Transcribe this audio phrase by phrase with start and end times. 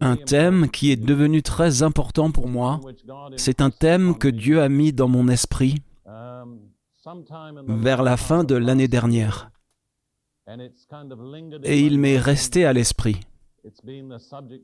[0.00, 2.80] Un thème qui est devenu très important pour moi,
[3.36, 5.76] c'est un thème que Dieu a mis dans mon esprit
[7.66, 9.50] vers la fin de l'année dernière.
[11.64, 13.20] Et il m'est resté à l'esprit.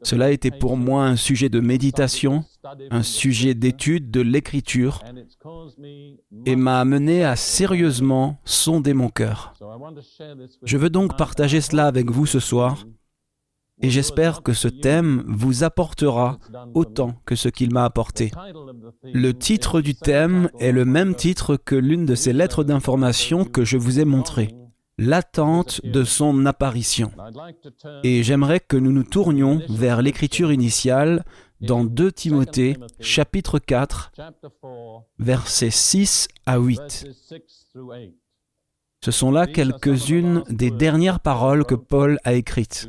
[0.03, 2.45] Cela a été pour moi un sujet de méditation,
[2.91, 5.03] un sujet d'étude de l'écriture,
[6.47, 9.55] et m'a amené à sérieusement sonder mon cœur.
[10.65, 12.87] Je veux donc partager cela avec vous ce soir,
[13.81, 16.39] et j'espère que ce thème vous apportera
[16.75, 18.31] autant que ce qu'il m'a apporté.
[19.03, 23.65] Le titre du thème est le même titre que l'une de ces lettres d'information que
[23.65, 24.55] je vous ai montrées
[24.99, 27.13] l'attente de son apparition.
[28.03, 31.25] Et j'aimerais que nous nous tournions vers l'écriture initiale
[31.61, 34.13] dans 2 Timothée chapitre 4
[35.19, 37.07] versets 6 à 8.
[39.05, 42.89] Ce sont là quelques-unes des dernières paroles que Paul a écrites.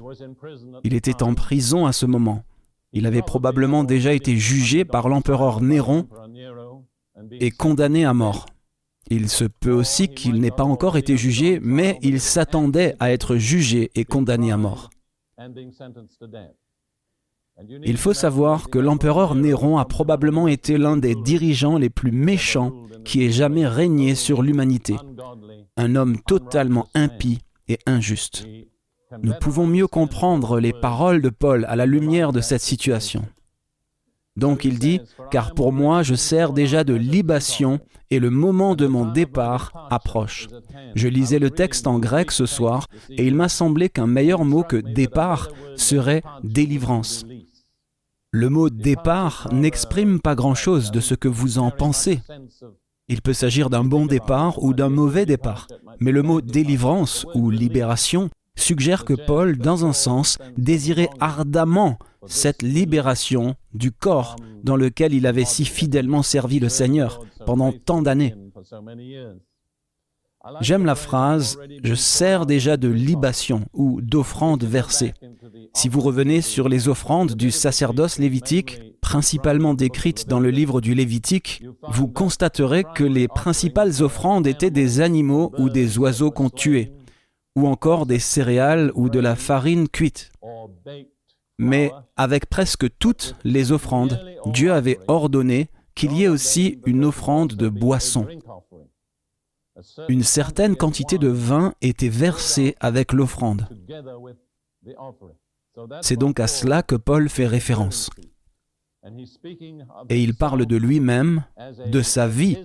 [0.83, 2.43] Il était en prison à ce moment.
[2.91, 6.07] Il avait probablement déjà été jugé par l'empereur Néron
[7.31, 8.47] et condamné à mort.
[9.11, 13.35] Il se peut aussi qu'il n'ait pas encore été jugé, mais il s'attendait à être
[13.37, 14.89] jugé et condamné à mort.
[17.83, 22.73] Il faut savoir que l'empereur Néron a probablement été l'un des dirigeants les plus méchants
[23.03, 24.95] qui ait jamais régné sur l'humanité,
[25.77, 28.45] un homme totalement impie et injuste.
[29.23, 33.23] Nous pouvons mieux comprendre les paroles de Paul à la lumière de cette situation.
[34.35, 38.87] Donc il dit, car pour moi je sers déjà de libation et le moment de
[38.87, 40.47] mon départ approche.
[40.95, 44.63] Je lisais le texte en grec ce soir et il m'a semblé qu'un meilleur mot
[44.63, 47.25] que départ serait délivrance.
[48.31, 52.21] Le mot départ n'exprime pas grand-chose de ce que vous en pensez.
[53.07, 55.65] Il peut s'agir d'un bon départ ou d'un mauvais départ,
[55.99, 62.61] mais le mot délivrance ou libération suggère que Paul, dans un sens, désirait ardemment cette
[62.61, 68.35] libération du corps dans lequel il avait si fidèlement servi le Seigneur pendant tant d'années.
[70.61, 75.13] J'aime la phrase⁇ Je sers déjà de libation⁇ ou d'offrande versée.
[75.73, 80.93] Si vous revenez sur les offrandes du sacerdoce lévitique, principalement décrites dans le livre du
[80.93, 86.93] Lévitique, vous constaterez que les principales offrandes étaient des animaux ou des oiseaux qu'on tuait,
[87.55, 90.31] ou encore des céréales ou de la farine cuite.
[91.57, 97.55] Mais avec presque toutes les offrandes, Dieu avait ordonné qu'il y ait aussi une offrande
[97.55, 98.25] de boisson.
[100.07, 103.67] Une certaine quantité de vin était versée avec l'offrande.
[106.01, 108.09] C'est donc à cela que Paul fait référence.
[110.09, 111.45] Et il parle de lui-même,
[111.87, 112.57] de sa vie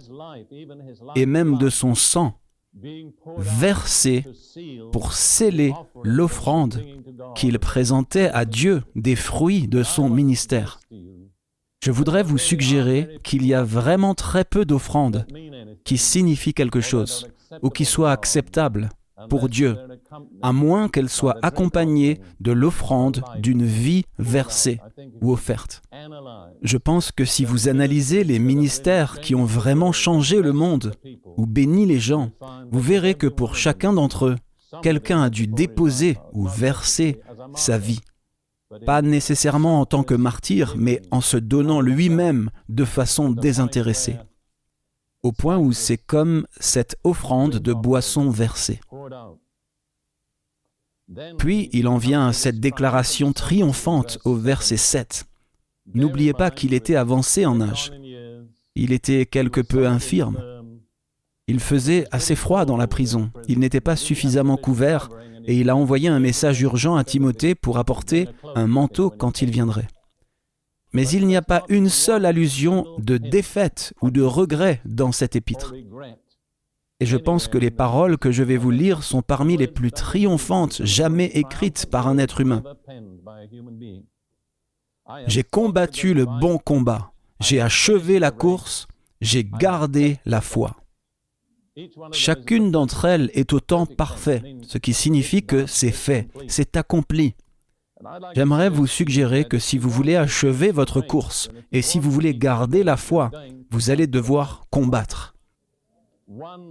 [1.15, 2.41] et même de son sang
[3.37, 4.25] versé
[4.93, 6.83] pour sceller l'offrande
[7.37, 10.81] qu'il présentait à Dieu des fruits de son ministère.
[11.85, 15.27] Je voudrais vous suggérer qu'il y a vraiment très peu d'offrandes
[15.85, 17.29] qui signifient quelque chose
[17.61, 18.89] ou qui soient acceptables
[19.29, 19.77] pour Dieu,
[20.41, 24.81] à moins qu'elles soient accompagnées de l'offrande d'une vie versée
[25.21, 25.83] ou offerte.
[26.63, 30.95] Je pense que si vous analysez les ministères qui ont vraiment changé le monde
[31.37, 32.31] ou béni les gens,
[32.71, 34.37] vous verrez que pour chacun d'entre eux,
[34.81, 37.21] quelqu'un a dû déposer ou verser
[37.55, 38.01] sa vie.
[38.87, 44.17] Pas nécessairement en tant que martyr, mais en se donnant lui-même de façon désintéressée
[45.25, 48.79] au point où c'est comme cette offrande de boisson versée.
[51.39, 55.25] Puis il en vient à cette déclaration triomphante au verset 7.
[55.95, 57.91] N'oubliez pas qu'il était avancé en âge.
[58.75, 60.43] Il était quelque peu infirme.
[61.47, 63.31] Il faisait assez froid dans la prison.
[63.49, 65.09] Il n'était pas suffisamment couvert
[65.47, 69.51] et il a envoyé un message urgent à Timothée pour apporter un manteau quand il
[69.51, 69.89] viendrait.
[70.93, 75.35] Mais il n'y a pas une seule allusion de défaite ou de regret dans cet
[75.37, 75.75] épître.
[77.01, 79.91] Et je pense que les paroles que je vais vous lire sont parmi les plus
[79.91, 82.63] triomphantes jamais écrites par un être humain.
[85.27, 88.87] J'ai combattu le bon combat, j'ai achevé la course,
[89.21, 90.77] j'ai gardé la foi.
[92.13, 97.35] Chacune d'entre elles est au temps parfait, ce qui signifie que c'est fait, c'est accompli.
[98.35, 102.85] J'aimerais vous suggérer que si vous voulez achever votre course et si vous voulez garder
[102.85, 103.31] la foi,
[103.71, 105.35] vous allez devoir combattre.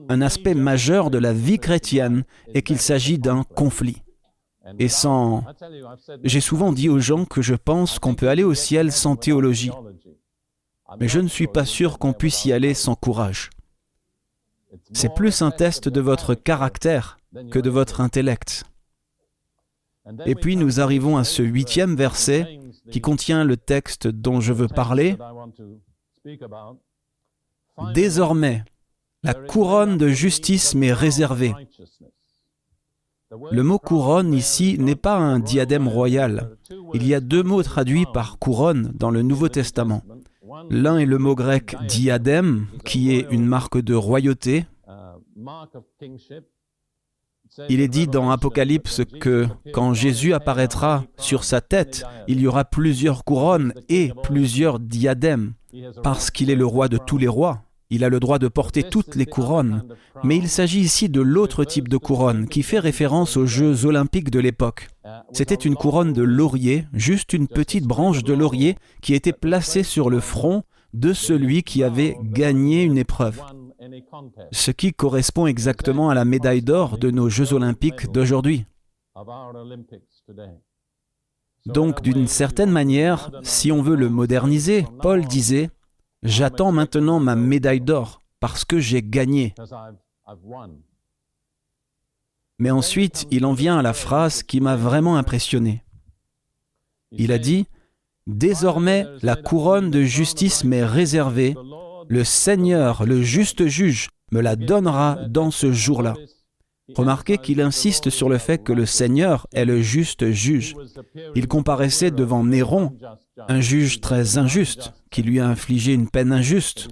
[0.10, 2.24] Un aspect majeur de la vie chrétienne
[2.54, 4.02] est qu'il s'agit d'un conflit.
[4.80, 5.44] Et sans...
[6.24, 9.72] J'ai souvent dit aux gens que je pense qu'on peut aller au ciel sans théologie.
[11.00, 13.50] Mais je ne suis pas sûr qu'on puisse y aller sans courage.
[14.94, 17.18] C'est plus un test de votre caractère
[17.52, 18.64] que de votre intellect.
[20.26, 22.60] Et puis nous arrivons à ce huitième verset
[22.92, 25.18] qui contient le texte dont je veux parler.
[27.94, 28.64] Désormais,
[29.24, 31.54] la couronne de justice m'est réservée.
[33.52, 36.58] Le mot couronne ici n'est pas un diadème royal.
[36.94, 40.04] Il y a deux mots traduits par couronne dans le Nouveau Testament.
[40.70, 44.66] L'un est le mot grec diadème, qui est une marque de royauté.
[47.70, 52.66] Il est dit dans Apocalypse que quand Jésus apparaîtra sur sa tête, il y aura
[52.66, 55.54] plusieurs couronnes et plusieurs diadèmes,
[56.02, 57.62] parce qu'il est le roi de tous les rois.
[57.94, 59.84] Il a le droit de porter toutes les couronnes,
[60.24, 64.32] mais il s'agit ici de l'autre type de couronne qui fait référence aux Jeux olympiques
[64.32, 64.88] de l'époque.
[65.32, 70.10] C'était une couronne de laurier, juste une petite branche de laurier qui était placée sur
[70.10, 70.64] le front
[70.96, 73.40] de celui qui avait gagné une épreuve.
[74.52, 78.66] Ce qui correspond exactement à la médaille d'or de nos Jeux olympiques d'aujourd'hui.
[81.68, 85.70] Donc, d'une certaine manière, si on veut le moderniser, Paul disait
[86.24, 89.54] J'attends maintenant ma médaille d'or parce que j'ai gagné.
[92.60, 95.84] Mais ensuite, il en vient à la phrase qui m'a vraiment impressionné.
[97.12, 97.68] Il a dit,
[98.26, 101.56] Désormais, la couronne de justice m'est réservée.
[102.08, 106.16] Le Seigneur, le juste juge, me la donnera dans ce jour-là.
[106.96, 110.76] Remarquez qu'il insiste sur le fait que le Seigneur est le juste juge.
[111.34, 112.98] Il comparaissait devant Néron,
[113.48, 116.90] un juge très injuste, qui lui a infligé une peine injuste.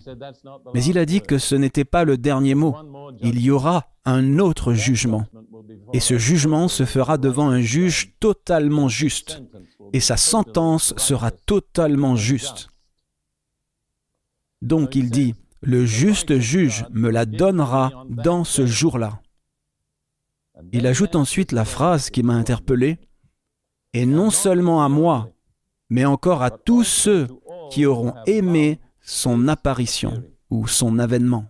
[0.73, 2.75] Mais il a dit que ce n'était pas le dernier mot.
[3.21, 5.25] Il y aura un autre jugement.
[5.94, 9.44] Et ce jugement se fera devant un juge totalement juste.
[9.91, 12.69] Et sa sentence sera totalement juste.
[14.61, 19.21] Donc il dit, le juste juge me la donnera dans ce jour-là.
[20.71, 22.99] Il ajoute ensuite la phrase qui m'a interpellé,
[23.93, 25.29] et non seulement à moi,
[25.89, 27.27] mais encore à tous ceux
[27.71, 31.45] qui auront aimé son apparition ou son avènement.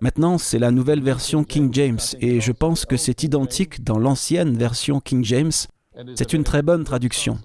[0.00, 4.56] Maintenant, c'est la nouvelle version King James, et je pense que c'est identique dans l'ancienne
[4.56, 5.52] version King James.
[6.14, 7.38] C'est une très bonne traduction.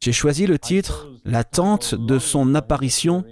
[0.00, 3.24] J'ai choisi le titre L'attente de son apparition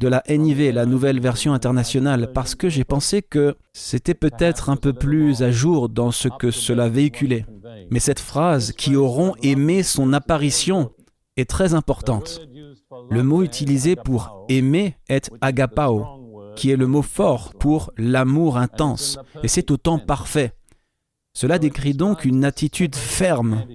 [0.00, 4.76] de la NIV, la nouvelle version internationale, parce que j'ai pensé que c'était peut-être un
[4.76, 7.44] peu plus à jour dans ce que cela véhiculait.
[7.90, 10.90] Mais cette phrase, qui auront aimé son apparition,
[11.36, 12.40] est très importante.
[13.10, 16.06] Le mot utilisé pour aimer est agapao,
[16.56, 20.52] qui est le mot fort pour l'amour intense, et c'est autant parfait.
[21.34, 23.66] Cela décrit donc une attitude ferme,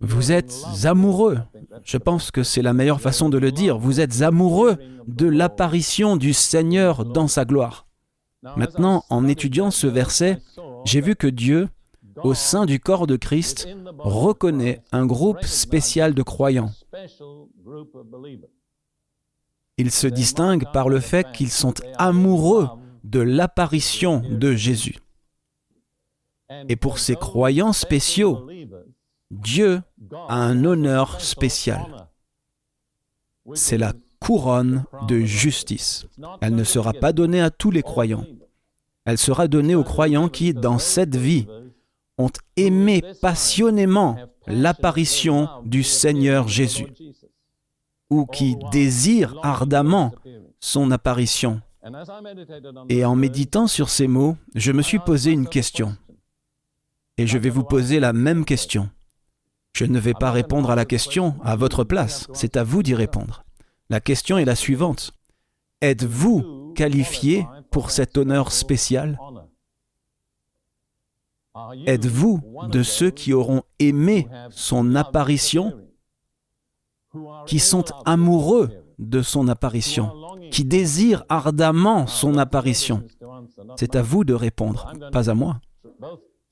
[0.00, 0.54] vous êtes
[0.84, 1.38] amoureux.
[1.84, 3.78] Je pense que c'est la meilleure façon de le dire.
[3.78, 4.76] Vous êtes amoureux
[5.06, 7.86] de l'apparition du Seigneur dans sa gloire.
[8.56, 10.38] Maintenant, en étudiant ce verset,
[10.84, 11.68] j'ai vu que Dieu,
[12.22, 13.68] au sein du corps de Christ,
[13.98, 16.72] reconnaît un groupe spécial de croyants.
[19.76, 22.68] Ils se distinguent par le fait qu'ils sont amoureux
[23.04, 24.96] de l'apparition de Jésus.
[26.68, 28.48] Et pour ces croyants spéciaux,
[29.30, 29.82] Dieu
[30.28, 32.08] a un honneur spécial.
[33.54, 36.06] C'est la couronne de justice.
[36.40, 38.26] Elle ne sera pas donnée à tous les croyants.
[39.04, 41.46] Elle sera donnée aux croyants qui, dans cette vie,
[42.18, 46.88] ont aimé passionnément l'apparition du Seigneur Jésus,
[48.10, 50.12] ou qui désirent ardemment
[50.58, 51.62] son apparition.
[52.88, 55.96] Et en méditant sur ces mots, je me suis posé une question.
[57.16, 58.90] Et je vais vous poser la même question.
[59.72, 62.94] Je ne vais pas répondre à la question à votre place, c'est à vous d'y
[62.94, 63.44] répondre.
[63.88, 65.12] La question est la suivante.
[65.80, 69.18] Êtes-vous qualifié pour cet honneur spécial?
[71.86, 75.74] Êtes-vous de ceux qui auront aimé son apparition,
[77.46, 80.12] qui sont amoureux de son apparition,
[80.50, 83.02] qui désirent ardemment son apparition?
[83.76, 85.60] C'est à vous de répondre, pas à moi.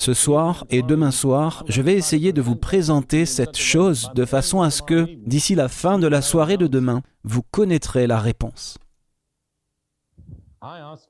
[0.01, 4.63] Ce soir et demain soir, je vais essayer de vous présenter cette chose de façon
[4.63, 8.79] à ce que, d'ici la fin de la soirée de demain, vous connaîtrez la réponse.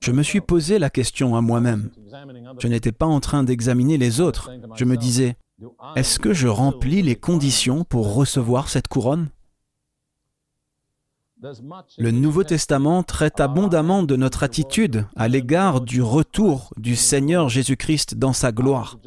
[0.01, 1.91] Je me suis posé la question à moi-même.
[2.59, 4.51] Je n'étais pas en train d'examiner les autres.
[4.75, 5.37] Je me disais,
[5.95, 9.29] est-ce que je remplis les conditions pour recevoir cette couronne?
[11.99, 18.17] Le Nouveau Testament traite abondamment de notre attitude à l'égard du retour du Seigneur Jésus-Christ
[18.17, 18.99] dans sa gloire.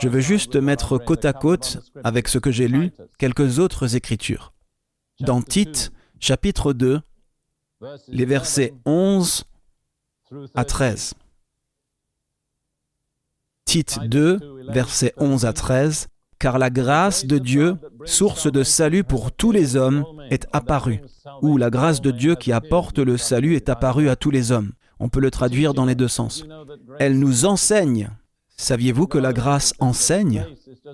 [0.00, 4.52] Je veux juste mettre côte à côte avec ce que j'ai lu quelques autres écritures.
[5.20, 7.00] Dans Tite, chapitre 2,
[8.08, 9.44] les versets 11
[10.54, 11.14] à 13.
[13.64, 16.08] Tite 2, versets 11 à 13,
[16.40, 21.02] car la grâce de Dieu, source de salut pour tous les hommes, est apparue,
[21.42, 24.72] ou la grâce de Dieu qui apporte le salut est apparue à tous les hommes.
[24.98, 26.44] On peut le traduire dans les deux sens.
[26.98, 28.10] Elle nous enseigne.
[28.56, 30.46] Saviez-vous que la grâce enseigne?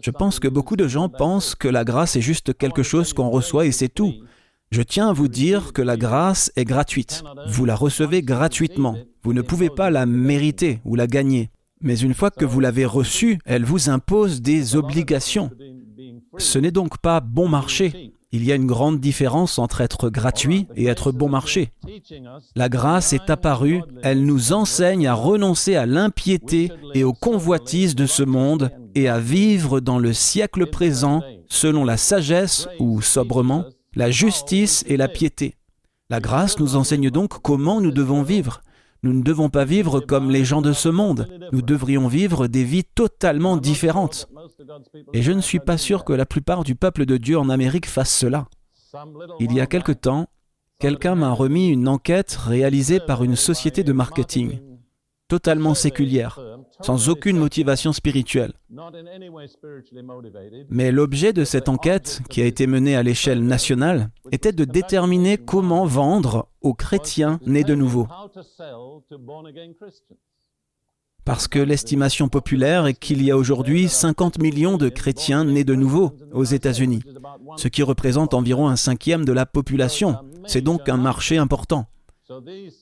[0.03, 3.31] Je pense que beaucoup de gens pensent que la grâce est juste quelque chose qu'on
[3.31, 4.15] reçoit et c'est tout.
[4.73, 7.23] Je tiens à vous dire que la grâce est gratuite.
[7.49, 8.97] Vous la recevez gratuitement.
[9.23, 11.51] Vous ne pouvez pas la mériter ou la gagner.
[11.81, 15.51] Mais une fois que vous l'avez reçue, elle vous impose des obligations.
[16.39, 18.13] Ce n'est donc pas bon marché.
[18.33, 21.71] Il y a une grande différence entre être gratuit et être bon marché.
[22.55, 28.07] La grâce est apparue, elle nous enseigne à renoncer à l'impiété et aux convoitises de
[28.07, 33.65] ce monde et à vivre dans le siècle présent selon la sagesse ou sobrement,
[33.95, 35.55] la justice et la piété.
[36.11, 38.61] La grâce nous enseigne donc comment nous devons vivre.
[39.03, 41.29] Nous ne devons pas vivre comme les gens de ce monde.
[41.53, 44.29] Nous devrions vivre des vies totalement différentes.
[45.13, 47.87] Et je ne suis pas sûr que la plupart du peuple de Dieu en Amérique
[47.87, 48.49] fasse cela.
[49.41, 50.27] Il y a quelque temps,
[50.79, 54.61] quelqu'un m'a remis une enquête réalisée par une société de marketing
[55.29, 56.41] totalement séculière,
[56.81, 58.53] sans aucune motivation spirituelle.
[60.71, 65.39] Mais l'objet de cette enquête, qui a été menée à l'échelle nationale, était de déterminer
[65.39, 68.07] comment vendre aux chrétiens nés de nouveau.
[71.25, 75.75] Parce que l'estimation populaire est qu'il y a aujourd'hui 50 millions de chrétiens nés de
[75.75, 77.03] nouveau aux États-Unis,
[77.57, 80.19] ce qui représente environ un cinquième de la population.
[80.47, 81.87] C'est donc un marché important.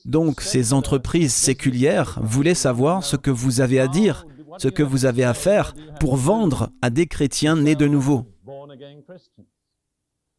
[0.05, 4.25] Donc ces entreprises séculières voulaient savoir ce que vous avez à dire,
[4.57, 8.25] ce que vous avez à faire pour vendre à des chrétiens nés de nouveau.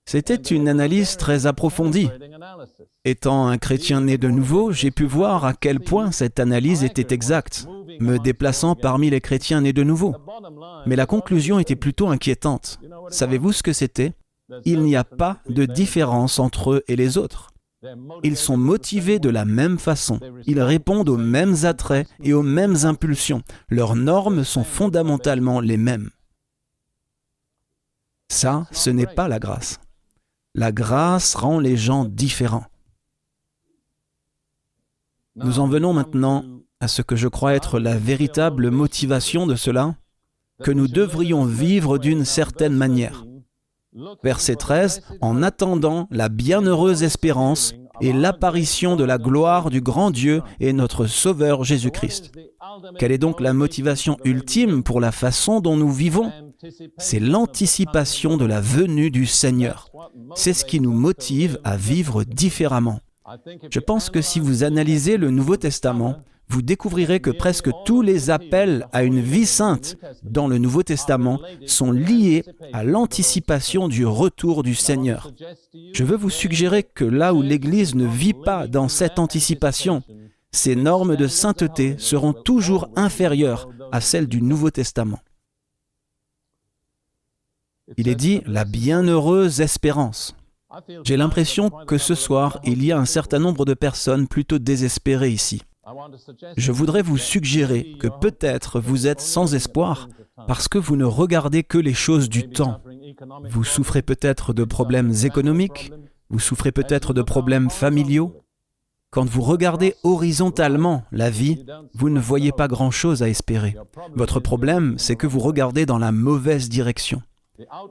[0.08, 2.08] C'était une analyse très approfondie.
[3.04, 7.12] Étant un chrétien né de nouveau, j'ai pu voir à quel point cette analyse était
[7.12, 7.66] exacte,
[7.98, 10.14] me déplaçant parmi les chrétiens nés de nouveau.
[10.86, 12.78] Mais la conclusion était plutôt inquiétante.
[13.10, 14.12] Savez-vous ce que c'était?
[14.64, 17.52] Il n'y a pas de différence entre eux et les autres.
[18.22, 20.18] Ils sont motivés de la même façon.
[20.46, 23.42] Ils répondent aux mêmes attraits et aux mêmes impulsions.
[23.68, 26.10] Leurs normes sont fondamentalement les mêmes.
[28.28, 29.78] Ça, ce n'est pas la grâce.
[30.54, 32.66] La grâce rend les gens différents.
[35.36, 36.44] Nous en venons maintenant
[36.80, 39.96] à ce que je crois être la véritable motivation de cela,
[40.62, 43.24] que nous devrions vivre d'une certaine manière.
[44.22, 50.42] Verset 13, en attendant la bienheureuse espérance et l'apparition de la gloire du grand Dieu
[50.60, 52.32] et notre Sauveur Jésus-Christ.
[52.98, 56.30] Quelle est donc la motivation ultime pour la façon dont nous vivons?
[56.98, 59.90] C'est l'anticipation de la venue du Seigneur.
[60.34, 63.00] C'est ce qui nous motive à vivre différemment.
[63.70, 66.16] Je pense que si vous analysez le Nouveau Testament,
[66.48, 71.40] vous découvrirez que presque tous les appels à une vie sainte dans le Nouveau Testament
[71.66, 75.30] sont liés à l'anticipation du retour du Seigneur.
[75.92, 80.02] Je veux vous suggérer que là où l'Église ne vit pas dans cette anticipation,
[80.52, 85.20] ses normes de sainteté seront toujours inférieures à celles du Nouveau Testament.
[87.96, 90.34] Il est dit la bienheureuse espérance.
[91.04, 95.30] J'ai l'impression que ce soir, il y a un certain nombre de personnes plutôt désespérées
[95.30, 95.62] ici.
[96.56, 100.08] Je voudrais vous suggérer que peut-être vous êtes sans espoir
[100.46, 102.80] parce que vous ne regardez que les choses du temps.
[103.44, 105.92] Vous souffrez peut-être de problèmes économiques,
[106.28, 108.42] vous souffrez peut-être de problèmes familiaux.
[109.10, 111.64] Quand vous regardez horizontalement la vie,
[111.94, 113.76] vous ne voyez pas grand-chose à espérer.
[114.14, 117.22] Votre problème, c'est que vous regardez dans la mauvaise direction.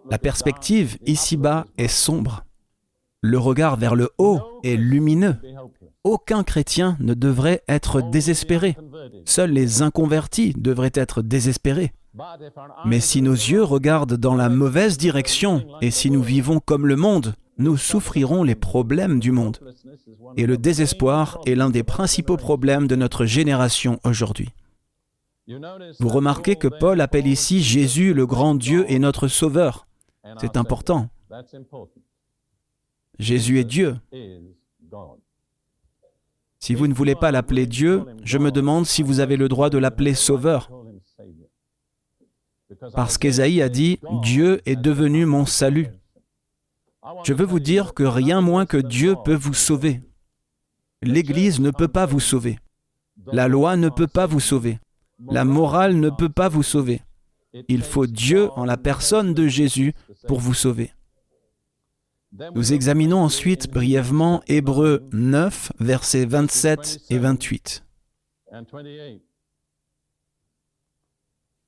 [0.10, 2.44] La perspective ici-bas est sombre.
[3.22, 5.38] Le regard vers le haut est lumineux.
[6.06, 8.78] Aucun chrétien ne devrait être désespéré.
[9.26, 11.94] Seuls les inconvertis devraient être désespérés.
[12.86, 16.96] Mais si nos yeux regardent dans la mauvaise direction et si nous vivons comme le
[16.96, 19.58] monde, nous souffrirons les problèmes du monde.
[20.38, 24.50] Et le désespoir est l'un des principaux problèmes de notre génération aujourd'hui.
[26.00, 29.88] Vous remarquez que Paul appelle ici Jésus le grand Dieu et notre Sauveur.
[30.40, 31.10] C'est important.
[33.18, 33.96] Jésus est Dieu.
[36.66, 39.70] Si vous ne voulez pas l'appeler Dieu, je me demande si vous avez le droit
[39.70, 40.72] de l'appeler Sauveur.
[42.96, 45.90] Parce qu'Ésaïe a dit, Dieu est devenu mon salut.
[47.24, 50.02] Je veux vous dire que rien moins que Dieu peut vous sauver.
[51.04, 52.58] L'Église ne peut pas vous sauver.
[53.32, 54.80] La loi ne peut pas vous sauver.
[55.30, 57.00] La morale ne peut pas vous sauver.
[57.68, 59.94] Il faut Dieu en la personne de Jésus
[60.28, 60.90] pour vous sauver.
[62.54, 67.84] Nous examinons ensuite brièvement Hébreu 9, versets 27 et 28.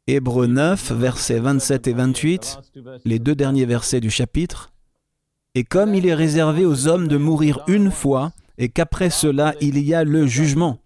[0.07, 2.59] Hébreux 9, versets 27 et 28,
[3.05, 4.73] les deux derniers versets du chapitre.
[5.55, 9.79] Et comme il est réservé aux hommes de mourir une fois, et qu'après cela il
[9.79, 10.79] y a le jugement.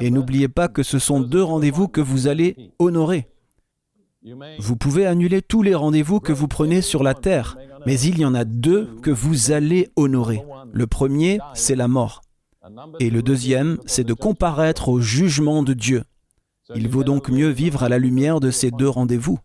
[0.00, 3.28] Et n'oubliez pas que ce sont deux rendez-vous que vous allez honorer.
[4.58, 8.24] Vous pouvez annuler tous les rendez-vous que vous prenez sur la terre, mais il y
[8.24, 10.44] en a deux que vous allez honorer.
[10.72, 12.22] Le premier, c'est la mort.
[13.00, 16.04] Et le deuxième, c'est de comparaître au jugement de Dieu.
[16.74, 19.38] Il vaut donc mieux vivre à la lumière de ces deux rendez-vous.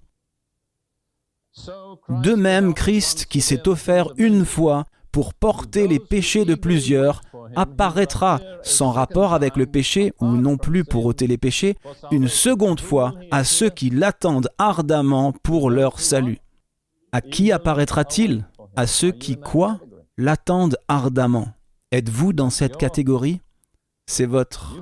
[2.09, 7.21] De même, Christ, qui s'est offert une fois pour porter les péchés de plusieurs,
[7.55, 11.75] apparaîtra sans rapport avec le péché, ou non plus pour ôter les péchés,
[12.11, 16.39] une seconde fois à ceux qui l'attendent ardemment pour leur salut.
[17.11, 18.45] À qui apparaîtra-t-il?
[18.75, 19.79] À ceux qui, quoi?
[20.17, 21.49] L'attendent ardemment.
[21.91, 23.39] Êtes-vous dans cette catégorie?
[24.07, 24.75] C'est votre...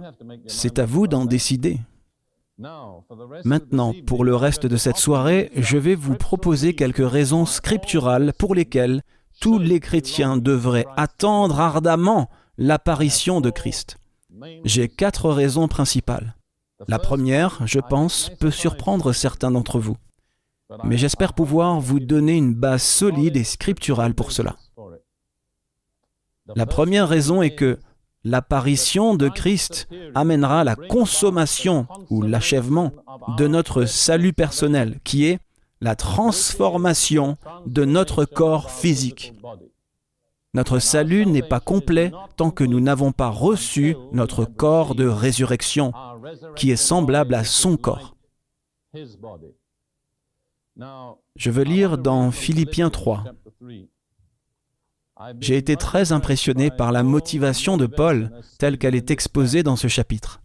[0.48, 1.80] C'est à vous d'en décider.
[3.44, 8.56] Maintenant, pour le reste de cette soirée, je vais vous proposer quelques raisons scripturales pour
[8.56, 9.02] lesquelles
[9.42, 13.98] tous les chrétiens devraient attendre ardemment l'apparition de Christ.
[14.64, 16.36] J'ai quatre raisons principales.
[16.88, 19.98] La première, je pense, peut surprendre certains d'entre vous,
[20.84, 24.56] mais j'espère pouvoir vous donner une base solide et scripturale pour cela.
[26.56, 27.80] La première raison est que
[28.24, 32.92] l'apparition de Christ amènera la consommation ou l'achèvement
[33.38, 35.40] de notre salut personnel, qui est
[35.82, 39.34] la transformation de notre corps physique.
[40.54, 45.92] Notre salut n'est pas complet tant que nous n'avons pas reçu notre corps de résurrection,
[46.56, 48.16] qui est semblable à son corps.
[51.36, 53.24] Je veux lire dans Philippiens 3.
[55.40, 59.88] J'ai été très impressionné par la motivation de Paul telle qu'elle est exposée dans ce
[59.88, 60.42] chapitre.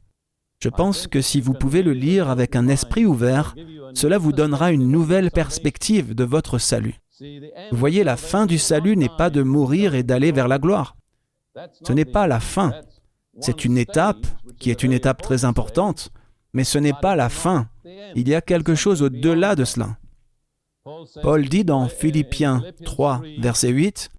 [0.60, 3.54] Je pense que si vous pouvez le lire avec un esprit ouvert,
[3.94, 7.00] cela vous donnera une nouvelle perspective de votre salut.
[7.70, 10.96] Vous voyez, la fin du salut n'est pas de mourir et d'aller vers la gloire.
[11.82, 12.72] Ce n'est pas la fin.
[13.40, 14.26] C'est une étape
[14.58, 16.10] qui est une étape très importante,
[16.52, 17.68] mais ce n'est pas la fin.
[18.14, 19.96] Il y a quelque chose au-delà de cela.
[21.22, 24.10] Paul dit dans Philippiens 3, verset 8,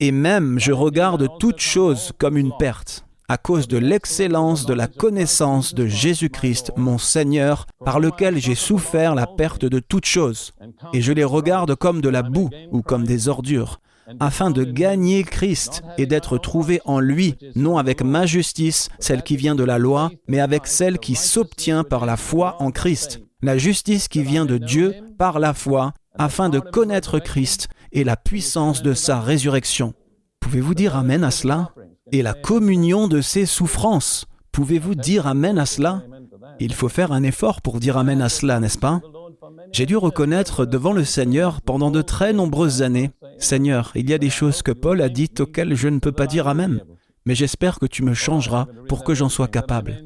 [0.00, 4.86] Et même je regarde toute chose comme une perte à cause de l'excellence de la
[4.86, 10.52] connaissance de Jésus-Christ, mon Seigneur, par lequel j'ai souffert la perte de toutes choses,
[10.92, 13.80] et je les regarde comme de la boue ou comme des ordures,
[14.20, 19.36] afin de gagner Christ et d'être trouvé en lui, non avec ma justice, celle qui
[19.36, 23.58] vient de la loi, mais avec celle qui s'obtient par la foi en Christ, la
[23.58, 28.82] justice qui vient de Dieu par la foi, afin de connaître Christ et la puissance
[28.82, 29.94] de sa résurrection.
[30.40, 31.72] Pouvez-vous dire Amen à cela?
[32.12, 34.26] Et la communion de ses souffrances.
[34.52, 36.04] Pouvez-vous dire Amen à cela?
[36.60, 39.00] Il faut faire un effort pour dire Amen à cela, n'est-ce pas?
[39.72, 44.18] J'ai dû reconnaître devant le Seigneur pendant de très nombreuses années, Seigneur, il y a
[44.18, 46.80] des choses que Paul a dites auxquelles je ne peux pas dire Amen,
[47.26, 50.02] mais j'espère que tu me changeras pour que j'en sois capable.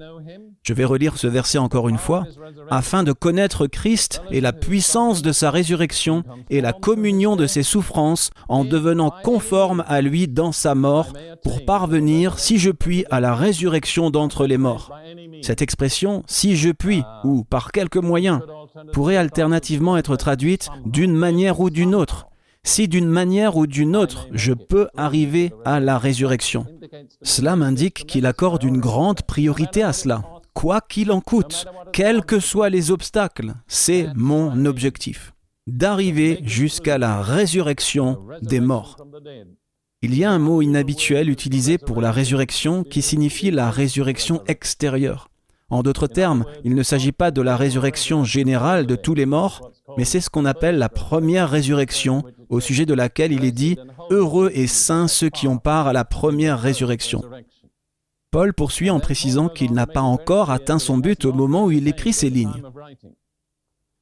[0.62, 2.26] Je vais relire ce verset encore une fois,
[2.70, 7.62] afin de connaître Christ et la puissance de sa résurrection et la communion de ses
[7.62, 13.20] souffrances en devenant conforme à lui dans sa mort, pour parvenir, si je puis, à
[13.20, 14.92] la résurrection d'entre les morts.
[15.40, 18.42] Cette expression, si je puis, ou par quelque moyen,
[18.92, 22.26] pourrait alternativement être traduite d'une manière ou d'une autre.
[22.62, 26.66] Si d'une manière ou d'une autre je peux arriver à la résurrection.
[27.22, 30.22] Cela m'indique qu'il accorde une grande priorité à cela
[30.54, 35.32] quoi qu'il en coûte, quels que soient les obstacles, c'est mon objectif,
[35.66, 38.96] d'arriver jusqu'à la résurrection des morts.
[40.02, 45.28] Il y a un mot inhabituel utilisé pour la résurrection qui signifie la résurrection extérieure.
[45.68, 49.70] En d'autres termes, il ne s'agit pas de la résurrection générale de tous les morts,
[49.96, 53.74] mais c'est ce qu'on appelle la première résurrection, au sujet de laquelle il est dit⁇
[54.10, 57.20] Heureux et saints ceux qui ont part à la première résurrection⁇
[58.30, 61.88] Paul poursuit en précisant qu'il n'a pas encore atteint son but au moment où il
[61.88, 62.62] écrit ces lignes.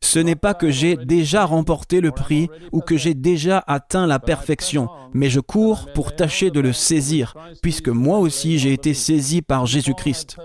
[0.00, 4.18] Ce n'est pas que j'ai déjà remporté le prix ou que j'ai déjà atteint la
[4.18, 9.42] perfection, mais je cours pour tâcher de le saisir, puisque moi aussi j'ai été saisi
[9.42, 10.36] par Jésus-Christ.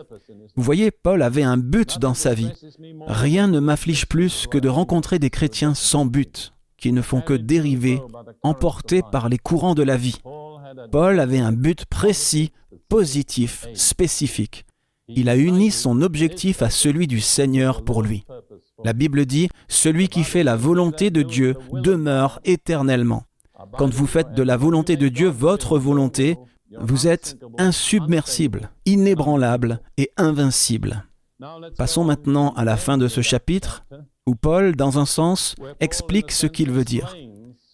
[0.55, 2.51] Vous voyez, Paul avait un but dans sa vie.
[3.05, 7.33] Rien ne m'afflige plus que de rencontrer des chrétiens sans but, qui ne font que
[7.33, 8.01] dériver,
[8.41, 10.19] emportés par les courants de la vie.
[10.91, 12.51] Paul avait un but précis
[12.93, 14.67] positif, spécifique.
[15.07, 18.23] Il a uni son objectif à celui du Seigneur pour lui.
[18.83, 23.23] La Bible dit, Celui qui fait la volonté de Dieu demeure éternellement.
[23.79, 26.37] Quand vous faites de la volonté de Dieu votre volonté,
[26.79, 31.03] vous êtes insubmersible, inébranlable et invincible.
[31.79, 33.85] Passons maintenant à la fin de ce chapitre,
[34.27, 37.15] où Paul, dans un sens, explique ce qu'il veut dire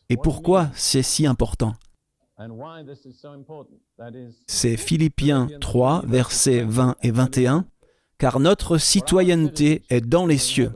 [0.09, 1.73] et pourquoi c'est si important.
[4.47, 7.65] C'est Philippiens 3, versets 20 et 21,
[8.17, 10.71] car notre citoyenneté est dans les cieux.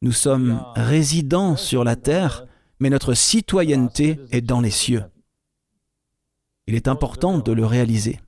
[0.00, 2.46] Nous sommes résidents sur la terre,
[2.80, 5.04] mais notre citoyenneté est dans les cieux.
[6.66, 8.20] Il est important de le réaliser.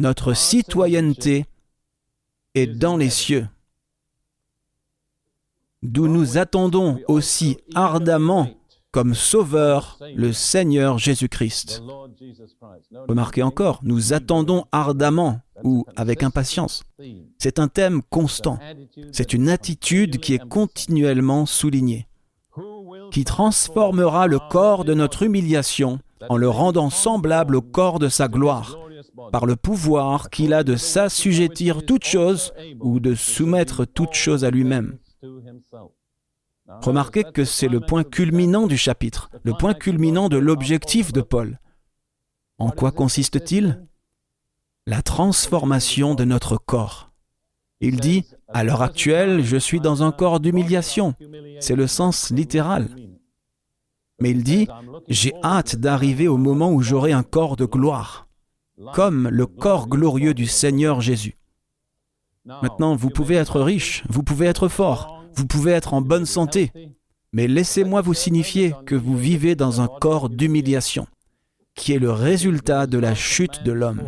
[0.00, 1.46] Notre citoyenneté
[2.54, 3.46] est dans les cieux,
[5.82, 8.57] d'où nous attendons aussi ardemment
[8.90, 11.82] comme Sauveur le Seigneur Jésus-Christ.
[13.08, 16.84] Remarquez encore, nous attendons ardemment ou avec impatience.
[17.38, 18.58] C'est un thème constant.
[19.12, 22.08] C'est une attitude qui est continuellement soulignée,
[23.10, 25.98] qui transformera le corps de notre humiliation
[26.28, 28.78] en le rendant semblable au corps de sa gloire,
[29.32, 34.50] par le pouvoir qu'il a de s'assujettir toute chose ou de soumettre toute chose à
[34.50, 34.98] lui-même.
[36.68, 41.58] Remarquez que c'est le point culminant du chapitre, le point culminant de l'objectif de Paul.
[42.58, 43.86] En quoi consiste-t-il?
[44.86, 47.10] La transformation de notre corps.
[47.80, 51.14] Il dit, à l'heure actuelle, je suis dans un corps d'humiliation.
[51.60, 52.88] C'est le sens littéral.
[54.20, 54.68] Mais il dit,
[55.08, 58.28] j'ai hâte d'arriver au moment où j'aurai un corps de gloire,
[58.92, 61.38] comme le corps glorieux du Seigneur Jésus.
[62.44, 66.72] Maintenant, vous pouvez être riche, vous pouvez être fort, vous pouvez être en bonne santé,
[67.32, 71.06] mais laissez-moi vous signifier que vous vivez dans un corps d'humiliation,
[71.74, 74.02] qui est le résultat de la chute de l'homme,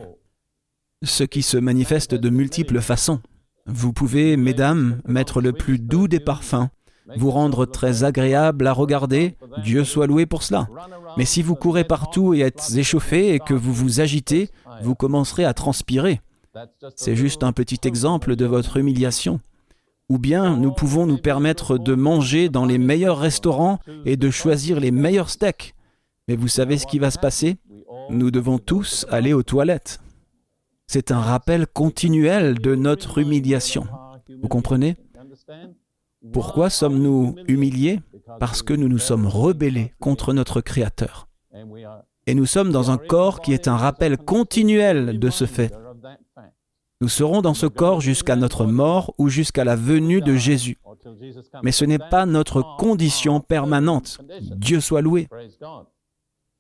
[1.05, 3.21] ce qui se manifeste de multiples façons.
[3.67, 6.69] Vous pouvez, mesdames, mettre le plus doux des parfums,
[7.17, 10.69] vous rendre très agréable à regarder, Dieu soit loué pour cela.
[11.17, 14.51] Mais si vous courez partout et êtes échauffé et que vous vous agitez,
[14.83, 16.21] vous commencerez à transpirer.
[16.97, 19.41] C'est juste un petit exemple de votre humiliation.
[20.11, 24.81] Ou bien nous pouvons nous permettre de manger dans les meilleurs restaurants et de choisir
[24.81, 25.75] les meilleurs steaks.
[26.27, 27.59] Mais vous savez ce qui va se passer?
[28.11, 30.01] Nous devons tous aller aux toilettes.
[30.89, 33.87] C'est un rappel continuel de notre humiliation.
[34.43, 34.97] Vous comprenez?
[36.33, 38.01] Pourquoi sommes-nous humiliés?
[38.41, 41.29] Parce que nous nous sommes rebellés contre notre Créateur.
[42.27, 45.73] Et nous sommes dans un corps qui est un rappel continuel de ce fait.
[47.03, 50.77] Nous serons dans ce corps jusqu'à notre mort ou jusqu'à la venue de Jésus.
[51.63, 54.19] Mais ce n'est pas notre condition permanente.
[54.41, 55.27] Dieu soit loué.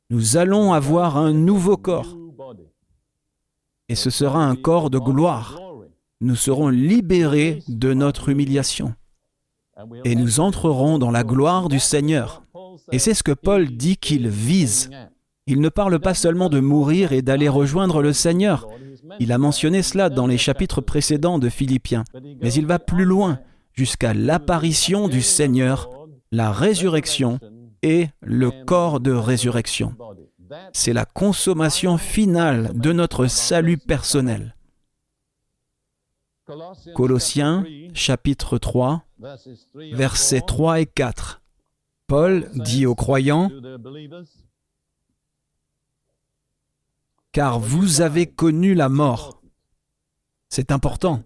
[0.08, 2.16] Nous allons avoir un nouveau corps.
[3.90, 5.60] Et ce sera un corps de gloire.
[6.22, 8.94] Nous serons libérés de notre humiliation.
[10.04, 12.42] Et nous entrerons dans la gloire du Seigneur.
[12.92, 14.90] Et c'est ce que Paul dit qu'il vise.
[15.46, 18.68] Il ne parle pas seulement de mourir et d'aller rejoindre le Seigneur.
[19.18, 22.04] Il a mentionné cela dans les chapitres précédents de Philippiens,
[22.40, 23.40] mais il va plus loin,
[23.72, 25.90] jusqu'à l'apparition du Seigneur,
[26.32, 27.38] la résurrection
[27.82, 29.94] et le corps de résurrection.
[30.72, 34.54] C'est la consommation finale de notre salut personnel.
[36.94, 39.04] Colossiens chapitre 3,
[39.74, 41.42] versets 3 et 4.
[42.06, 43.50] Paul dit aux croyants,
[47.32, 49.40] car vous avez connu la mort.
[50.48, 51.22] C'est important.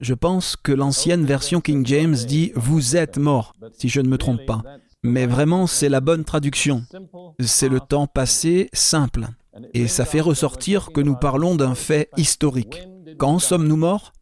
[0.00, 4.18] Je pense que l'ancienne version King James dit Vous êtes mort, si je ne me
[4.18, 4.62] trompe pas.
[5.02, 6.84] Mais vraiment, c'est la bonne traduction.
[7.40, 9.28] C'est le temps passé simple.
[9.72, 12.88] Et ça fait ressortir que nous parlons d'un fait historique.
[13.18, 14.12] Quand sommes-nous morts?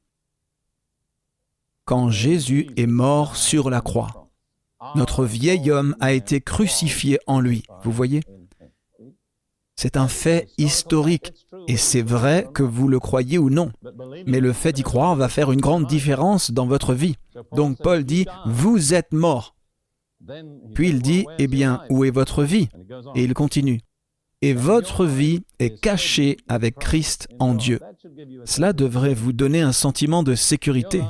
[1.85, 4.31] Quand Jésus est mort sur la croix.
[4.95, 7.63] Notre vieil homme a été crucifié en lui.
[7.83, 8.21] Vous voyez?
[9.83, 11.33] C'est un fait historique
[11.67, 13.73] et c'est vrai que vous le croyez ou non.
[14.29, 17.17] Mais le fait d'y croire va faire une grande différence dans votre vie.
[17.51, 19.57] Donc Paul dit, vous êtes mort.
[20.73, 22.69] Puis il dit, eh bien, où est votre vie?
[23.17, 23.81] Et il continue,
[24.43, 27.79] et votre vie est cachée avec Christ en Dieu.
[28.45, 31.01] Cela devrait vous donner un sentiment de sécurité.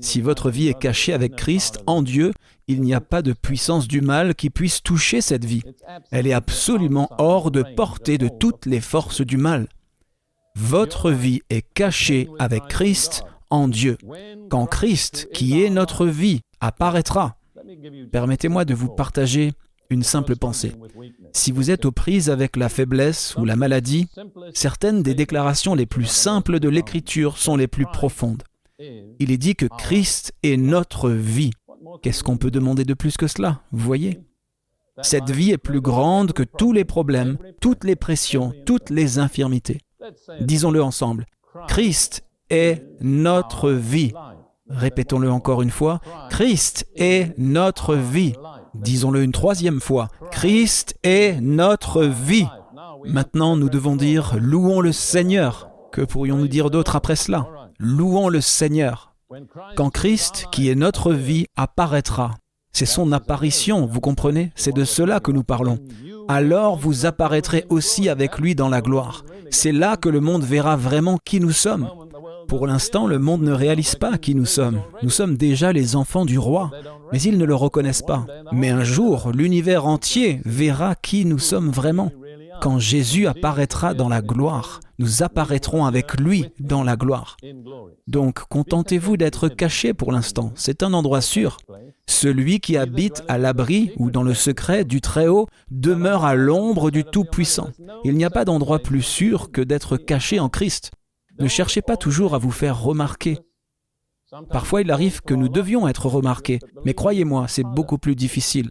[0.00, 2.32] Si votre vie est cachée avec Christ en Dieu,
[2.68, 5.62] il n'y a pas de puissance du mal qui puisse toucher cette vie.
[6.10, 9.66] Elle est absolument hors de portée de toutes les forces du mal.
[10.54, 13.96] Votre vie est cachée avec Christ en Dieu.
[14.50, 17.36] Quand Christ, qui est notre vie, apparaîtra,
[18.12, 19.52] permettez-moi de vous partager
[19.94, 20.72] une simple pensée.
[21.32, 24.08] Si vous êtes aux prises avec la faiblesse ou la maladie,
[24.52, 28.42] certaines des déclarations les plus simples de l'Écriture sont les plus profondes.
[28.78, 31.52] Il est dit que Christ est notre vie.
[32.02, 34.20] Qu'est-ce qu'on peut demander de plus que cela Vous voyez?
[35.02, 39.78] Cette vie est plus grande que tous les problèmes, toutes les pressions, toutes les infirmités.
[40.40, 41.26] Disons-le ensemble.
[41.68, 44.12] Christ est notre vie.
[44.68, 46.00] Répétons-le encore une fois.
[46.30, 48.34] Christ est notre vie.
[48.74, 50.08] Disons-le une troisième fois.
[50.30, 52.46] Christ est notre vie.
[53.04, 55.68] Maintenant, nous devons dire louons le Seigneur.
[55.92, 57.46] Que pourrions-nous dire d'autre après cela?
[57.78, 59.14] Louons le Seigneur.
[59.76, 62.32] Quand Christ, qui est notre vie, apparaîtra,
[62.72, 64.52] c'est son apparition, vous comprenez?
[64.56, 65.78] C'est de cela que nous parlons.
[66.26, 69.24] Alors vous apparaîtrez aussi avec lui dans la gloire.
[69.50, 71.88] C'est là que le monde verra vraiment qui nous sommes.
[72.48, 74.80] Pour l'instant, le monde ne réalise pas qui nous sommes.
[75.02, 76.70] Nous sommes déjà les enfants du roi,
[77.12, 78.26] mais ils ne le reconnaissent pas.
[78.52, 82.12] Mais un jour, l'univers entier verra qui nous sommes vraiment.
[82.60, 87.36] Quand Jésus apparaîtra dans la gloire, nous apparaîtrons avec lui dans la gloire.
[88.06, 90.52] Donc, contentez-vous d'être caché pour l'instant.
[90.54, 91.56] C'est un endroit sûr.
[92.06, 97.04] Celui qui habite à l'abri ou dans le secret du Très-Haut demeure à l'ombre du
[97.04, 97.70] Tout-Puissant.
[98.04, 100.92] Il n'y a pas d'endroit plus sûr que d'être caché en Christ.
[101.38, 103.38] Ne cherchez pas toujours à vous faire remarquer.
[104.50, 108.70] Parfois, il arrive que nous devions être remarqués, mais croyez-moi, c'est beaucoup plus difficile.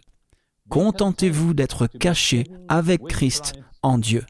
[0.68, 4.24] Contentez-vous d'être caché avec Christ en Dieu.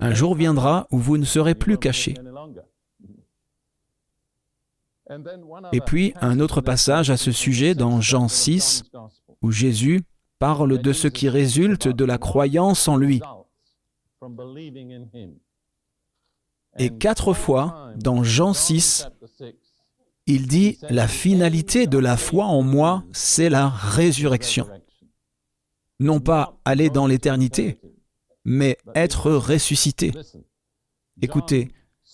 [0.00, 2.14] Un jour viendra où vous ne serez plus caché.
[5.72, 8.84] Et puis un autre passage à ce sujet dans Jean 6,
[9.40, 10.02] où Jésus
[10.38, 13.20] parle de ce qui résulte de la croyance en lui.
[16.78, 19.08] Et quatre fois, dans Jean 6,
[20.26, 24.68] il dit, la finalité de la foi en moi, c'est la résurrection.
[26.00, 27.78] Non pas aller dans l'éternité,
[28.44, 30.12] mais être ressuscité.
[31.20, 31.70] Écoutez,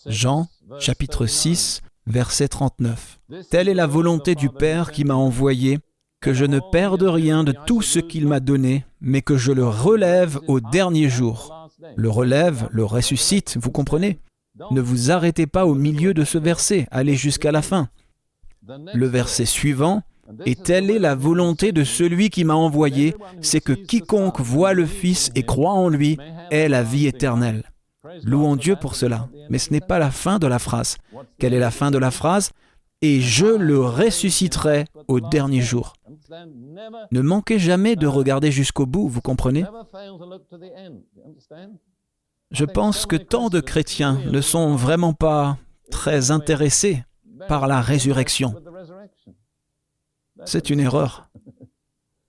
[0.07, 0.49] Jean
[0.81, 3.21] chapitre 6, verset 39.
[3.51, 5.79] Telle est la volonté du Père qui m'a envoyé,
[6.21, 9.67] que je ne perde rien de tout ce qu'il m'a donné, mais que je le
[9.67, 11.71] relève au dernier jour.
[11.97, 14.19] Le relève, le ressuscite, vous comprenez?
[14.71, 17.89] Ne vous arrêtez pas au milieu de ce verset, allez jusqu'à la fin.
[18.95, 20.03] Le verset suivant,
[20.45, 24.85] et telle est la volonté de celui qui m'a envoyé, c'est que quiconque voit le
[24.85, 26.19] Fils et croit en lui
[26.51, 27.65] ait la vie éternelle.
[28.23, 29.29] Louons Dieu pour cela.
[29.49, 30.99] Mais ce n'est pas la fin de la phrase.
[31.39, 32.51] Quelle est la fin de la phrase?
[33.01, 35.95] Et je le ressusciterai au dernier jour.
[37.11, 39.65] Ne manquez jamais de regarder jusqu'au bout, vous comprenez?
[42.51, 45.59] Je pense que tant de chrétiens ne sont vraiment pas
[45.91, 47.05] très intéressés
[47.47, 48.55] par la résurrection.
[50.45, 51.29] C'est une erreur.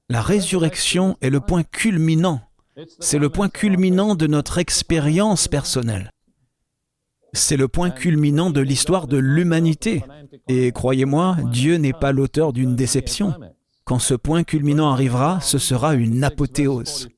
[0.10, 2.42] La résurrection est le point culminant.
[3.00, 6.12] C'est le point culminant de notre expérience personnelle.
[7.34, 10.04] C'est le point culminant de l'histoire de l'humanité.
[10.48, 13.36] Et croyez-moi, Dieu n'est pas l'auteur d'une déception.
[13.84, 17.10] Quand ce point culminant arrivera, ce sera une apothéose.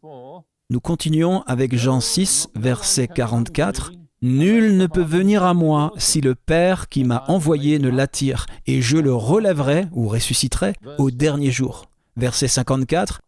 [0.72, 3.92] Nous continuons avec Jean 6, verset 44.
[4.22, 8.82] Nul ne peut venir à moi si le Père qui m'a envoyé ne l'attire, et
[8.82, 11.88] je le relèverai ou ressusciterai au dernier jour.
[12.16, 13.20] Verset 54.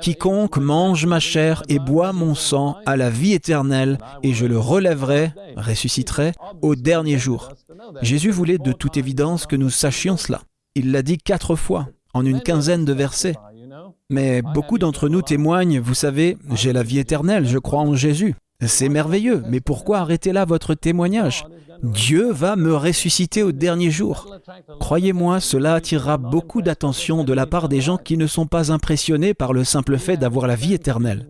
[0.00, 4.58] Quiconque mange ma chair et boit mon sang a la vie éternelle, et je le
[4.58, 6.32] relèverai, ressusciterai,
[6.62, 7.52] au dernier jour.
[8.00, 10.40] Jésus voulait de toute évidence que nous sachions cela.
[10.74, 13.36] Il l'a dit quatre fois, en une quinzaine de versets.
[14.08, 18.34] Mais beaucoup d'entre nous témoignent, vous savez, j'ai la vie éternelle, je crois en Jésus.
[18.64, 21.44] C'est merveilleux, mais pourquoi arrêtez là votre témoignage?
[21.82, 24.34] Dieu va me ressusciter au dernier jour.
[24.80, 29.34] Croyez-moi, cela attirera beaucoup d'attention de la part des gens qui ne sont pas impressionnés
[29.34, 31.26] par le simple fait d'avoir la vie éternelle.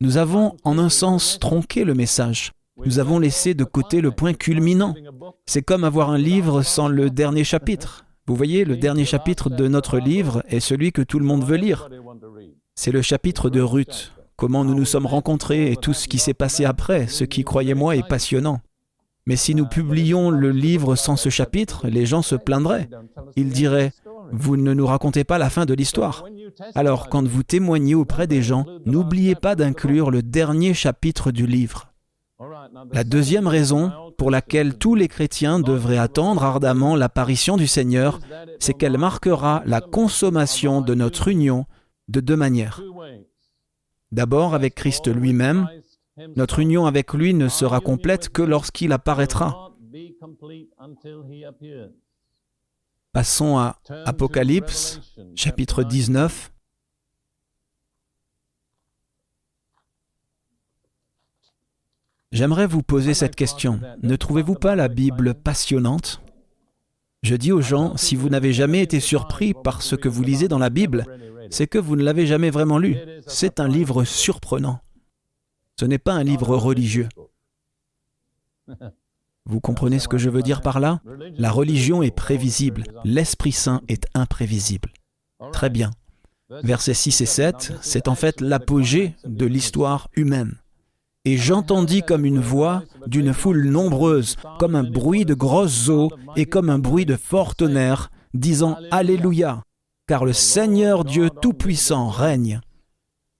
[0.00, 2.52] Nous avons, en un sens, tronqué le message.
[2.84, 4.94] Nous avons laissé de côté le point culminant.
[5.46, 8.04] C'est comme avoir un livre sans le dernier chapitre.
[8.26, 11.56] Vous voyez, le dernier chapitre de notre livre est celui que tout le monde veut
[11.56, 11.88] lire.
[12.74, 16.32] C'est le chapitre de Ruth comment nous nous sommes rencontrés et tout ce qui s'est
[16.32, 18.60] passé après, ce qui, croyez-moi, est passionnant.
[19.26, 22.88] Mais si nous publions le livre sans ce chapitre, les gens se plaindraient.
[23.36, 23.92] Ils diraient,
[24.32, 26.24] vous ne nous racontez pas la fin de l'histoire.
[26.74, 31.92] Alors, quand vous témoignez auprès des gens, n'oubliez pas d'inclure le dernier chapitre du livre.
[32.94, 38.20] La deuxième raison pour laquelle tous les chrétiens devraient attendre ardemment l'apparition du Seigneur,
[38.58, 41.64] c'est qu'elle marquera la consommation de notre union
[42.08, 42.82] de deux manières.
[44.12, 45.70] D'abord avec Christ lui-même,
[46.36, 49.72] notre union avec lui ne sera complète que lorsqu'il apparaîtra.
[53.14, 55.00] Passons à Apocalypse,
[55.34, 56.52] chapitre 19.
[62.32, 63.80] J'aimerais vous poser cette question.
[64.02, 66.22] Ne trouvez-vous pas la Bible passionnante?
[67.22, 70.46] Je dis aux gens, si vous n'avez jamais été surpris par ce que vous lisez
[70.46, 71.04] dans la Bible,
[71.50, 72.96] c'est que vous ne l'avez jamais vraiment lu.
[73.26, 74.78] C'est un livre surprenant.
[75.78, 77.08] Ce n'est pas un livre religieux.
[79.44, 81.00] Vous comprenez ce que je veux dire par là?
[81.36, 84.92] La religion est prévisible, l'Esprit Saint est imprévisible.
[85.52, 85.90] Très bien.
[86.62, 90.59] Versets 6 et 7, c'est en fait l'apogée de l'histoire humaine.
[91.26, 96.46] Et j'entendis comme une voix d'une foule nombreuse, comme un bruit de grosses eaux et
[96.46, 99.62] comme un bruit de fort tonnerre, disant Alléluia,
[100.06, 102.60] car le Seigneur Dieu Tout-Puissant règne.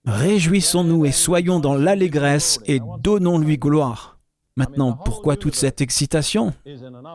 [0.05, 4.19] Réjouissons-nous et soyons dans l'allégresse et donnons-lui gloire.
[4.57, 6.53] Maintenant, pourquoi toute cette excitation?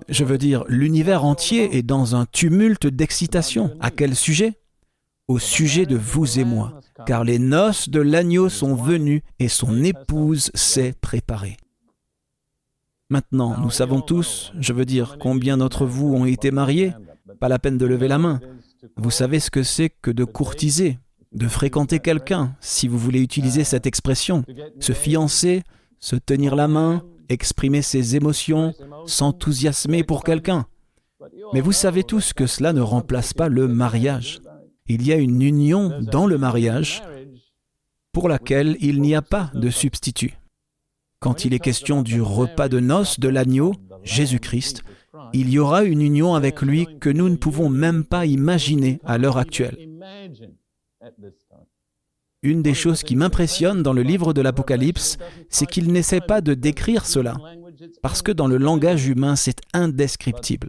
[0.08, 3.76] Je veux dire, l'univers entier est dans un tumulte d'excitation.
[3.78, 4.54] À quel sujet?
[5.28, 9.82] Au sujet de vous et moi, car les noces de l'agneau sont venues et son
[9.82, 11.56] épouse s'est préparée.
[13.10, 16.92] Maintenant, nous savons tous, je veux dire, combien d'entre vous ont été mariés
[17.40, 18.40] Pas la peine de lever la main.
[18.96, 21.00] Vous savez ce que c'est que de courtiser,
[21.32, 24.44] de fréquenter quelqu'un, si vous voulez utiliser cette expression,
[24.78, 25.64] se fiancer,
[25.98, 28.74] se tenir la main, exprimer ses émotions,
[29.06, 30.66] s'enthousiasmer pour quelqu'un.
[31.52, 34.40] Mais vous savez tous que cela ne remplace pas le mariage.
[34.88, 37.02] Il y a une union dans le mariage
[38.12, 40.38] pour laquelle il n'y a pas de substitut.
[41.18, 43.72] Quand il est question du repas de noces de l'agneau,
[44.04, 44.84] Jésus-Christ,
[45.32, 49.18] il y aura une union avec lui que nous ne pouvons même pas imaginer à
[49.18, 49.76] l'heure actuelle.
[52.42, 55.18] Une des choses qui m'impressionne dans le livre de l'Apocalypse,
[55.48, 57.34] c'est qu'il n'essaie pas de décrire cela,
[58.02, 60.68] parce que dans le langage humain, c'est indescriptible.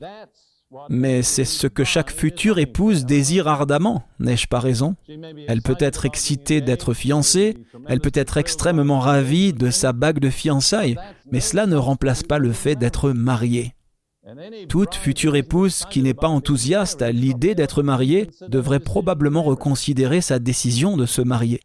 [0.89, 4.95] Mais c'est ce que chaque future épouse désire ardemment, n'ai-je pas raison?
[5.47, 10.29] Elle peut être excitée d'être fiancée, elle peut être extrêmement ravie de sa bague de
[10.29, 10.97] fiançailles,
[11.31, 13.73] mais cela ne remplace pas le fait d'être mariée.
[14.67, 20.39] Toute future épouse qui n'est pas enthousiaste à l'idée d'être mariée devrait probablement reconsidérer sa
[20.39, 21.61] décision de se marier.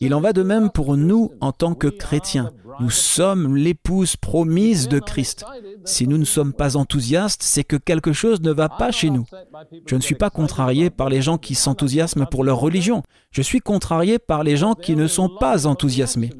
[0.00, 2.50] Il en va de même pour nous en tant que chrétiens.
[2.80, 5.44] Nous sommes l'épouse promise de Christ.
[5.84, 9.24] Si nous ne sommes pas enthousiastes, c'est que quelque chose ne va pas chez nous.
[9.86, 13.02] Je ne suis pas contrarié par les gens qui s'enthousiasment pour leur religion.
[13.30, 16.30] Je suis contrarié par les gens qui ne sont pas enthousiasmés.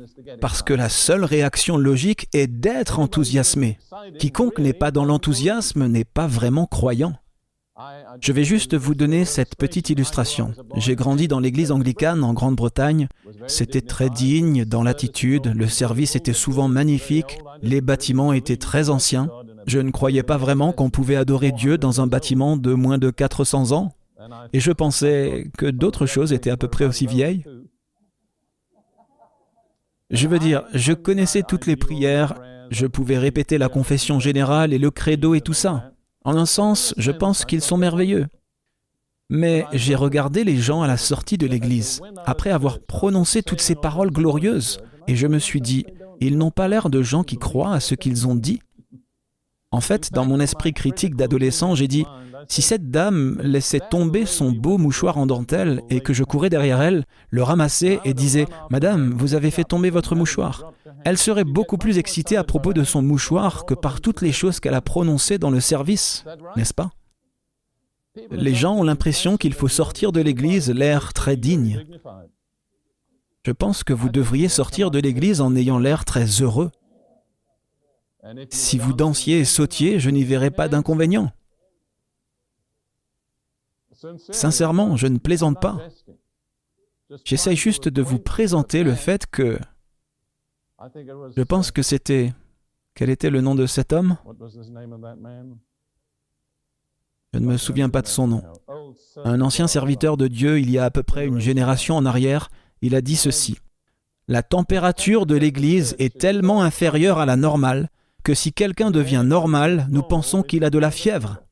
[0.41, 3.79] Parce que la seule réaction logique est d'être enthousiasmé.
[4.19, 7.15] Quiconque n'est pas dans l'enthousiasme n'est pas vraiment croyant.
[8.21, 10.53] Je vais juste vous donner cette petite illustration.
[10.77, 13.09] J'ai grandi dans l'église anglicane en Grande-Bretagne.
[13.47, 19.29] C'était très digne dans l'attitude, le service était souvent magnifique, les bâtiments étaient très anciens.
[19.67, 23.11] Je ne croyais pas vraiment qu'on pouvait adorer Dieu dans un bâtiment de moins de
[23.11, 23.93] 400 ans.
[24.53, 27.45] Et je pensais que d'autres choses étaient à peu près aussi vieilles.
[30.11, 32.35] Je veux dire, je connaissais toutes les prières,
[32.71, 35.93] je pouvais répéter la confession générale et le credo et tout ça.
[36.25, 38.27] En un sens, je pense qu'ils sont merveilleux.
[39.31, 43.75] Mais j'ai regardé les gens à la sortie de l'église, après avoir prononcé toutes ces
[43.75, 45.85] paroles glorieuses, et je me suis dit,
[46.21, 48.61] ils n'ont pas l'air de gens qui croient à ce qu'ils ont dit.
[49.71, 52.07] En fait, dans mon esprit critique d'adolescent, j'ai dit,
[52.49, 56.81] si cette dame laissait tomber son beau mouchoir en dentelle et que je courais derrière
[56.81, 60.73] elle, le ramassais et disais, Madame, vous avez fait tomber votre mouchoir,
[61.05, 64.61] elle serait beaucoup plus excitée à propos de son mouchoir que par toutes les choses
[64.61, 66.25] qu'elle a prononcées dans le service,
[66.57, 66.91] n'est-ce pas?
[68.31, 71.87] Les gens ont l'impression qu'il faut sortir de l'Église l'air très digne.
[73.45, 76.71] Je pense que vous devriez sortir de l'Église en ayant l'air très heureux.
[78.51, 81.31] Si vous dansiez et sautiez, je n'y verrais pas d'inconvénient.
[84.31, 85.79] Sincèrement, je ne plaisante pas.
[87.25, 89.59] J'essaye juste de vous présenter le fait que
[91.37, 92.33] je pense que c'était...
[92.95, 94.17] Quel était le nom de cet homme?
[97.33, 98.43] Je ne me souviens pas de son nom.
[99.25, 102.51] Un ancien serviteur de Dieu, il y a à peu près une génération en arrière,
[102.83, 103.59] il a dit ceci.
[104.27, 107.89] La température de l'Église est tellement inférieure à la normale
[108.25, 111.43] que si quelqu'un devient normal, nous pensons qu'il a de la fièvre.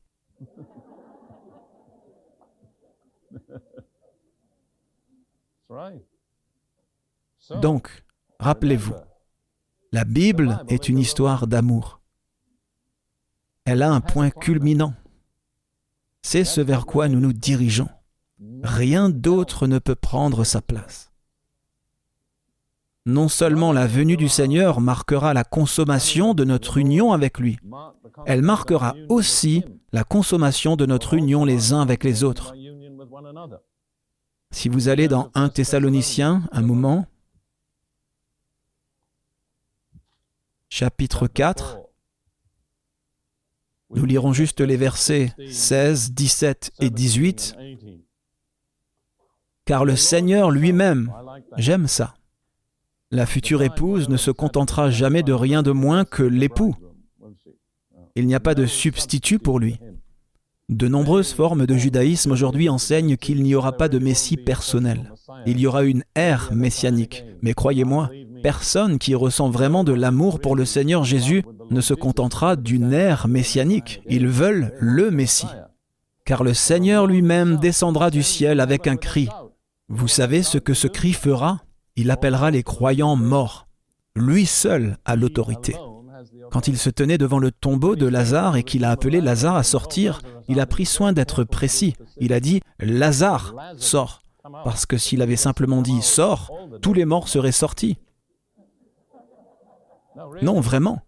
[7.61, 8.03] Donc,
[8.39, 8.93] rappelez-vous,
[9.97, 12.01] la Bible est une histoire d'amour.
[13.65, 14.93] Elle a un point culminant.
[16.21, 17.89] C'est ce vers quoi nous nous dirigeons.
[18.61, 21.11] Rien d'autre ne peut prendre sa place.
[23.07, 27.57] Non seulement la venue du Seigneur marquera la consommation de notre union avec lui,
[28.27, 32.53] elle marquera aussi la consommation de notre union les uns avec les autres.
[34.51, 37.07] Si vous allez dans 1 Thessaloniciens, un moment,
[40.69, 41.79] chapitre 4.
[43.95, 47.55] Nous lirons juste les versets 16, 17 et 18.
[49.65, 51.13] Car le Seigneur lui-même,
[51.57, 52.15] j'aime ça.
[53.11, 56.75] La future épouse ne se contentera jamais de rien de moins que l'époux.
[58.15, 59.79] Il n'y a pas de substitut pour lui.
[60.69, 65.13] De nombreuses formes de judaïsme aujourd'hui enseignent qu'il n'y aura pas de Messie personnel.
[65.45, 67.23] Il y aura une ère messianique.
[67.41, 68.09] Mais croyez-moi,
[68.43, 73.29] personne qui ressent vraiment de l'amour pour le Seigneur Jésus ne se contentera d'une ère
[73.29, 74.01] messianique.
[74.09, 75.47] Ils veulent le Messie.
[76.25, 79.29] Car le Seigneur lui-même descendra du ciel avec un cri.
[79.87, 81.61] Vous savez ce que ce cri fera?
[81.95, 83.69] Il appellera les croyants morts.
[84.17, 85.75] Lui seul a l'autorité.
[86.51, 89.63] Quand il se tenait devant le tombeau de Lazare et qu'il a appelé Lazare à
[89.63, 91.95] sortir, il a pris soin d'être précis.
[92.17, 94.23] Il a dit Lazare, sors.
[94.63, 97.97] Parce que s'il avait simplement dit sors, tous les morts seraient sortis.
[100.41, 101.01] Non, vraiment.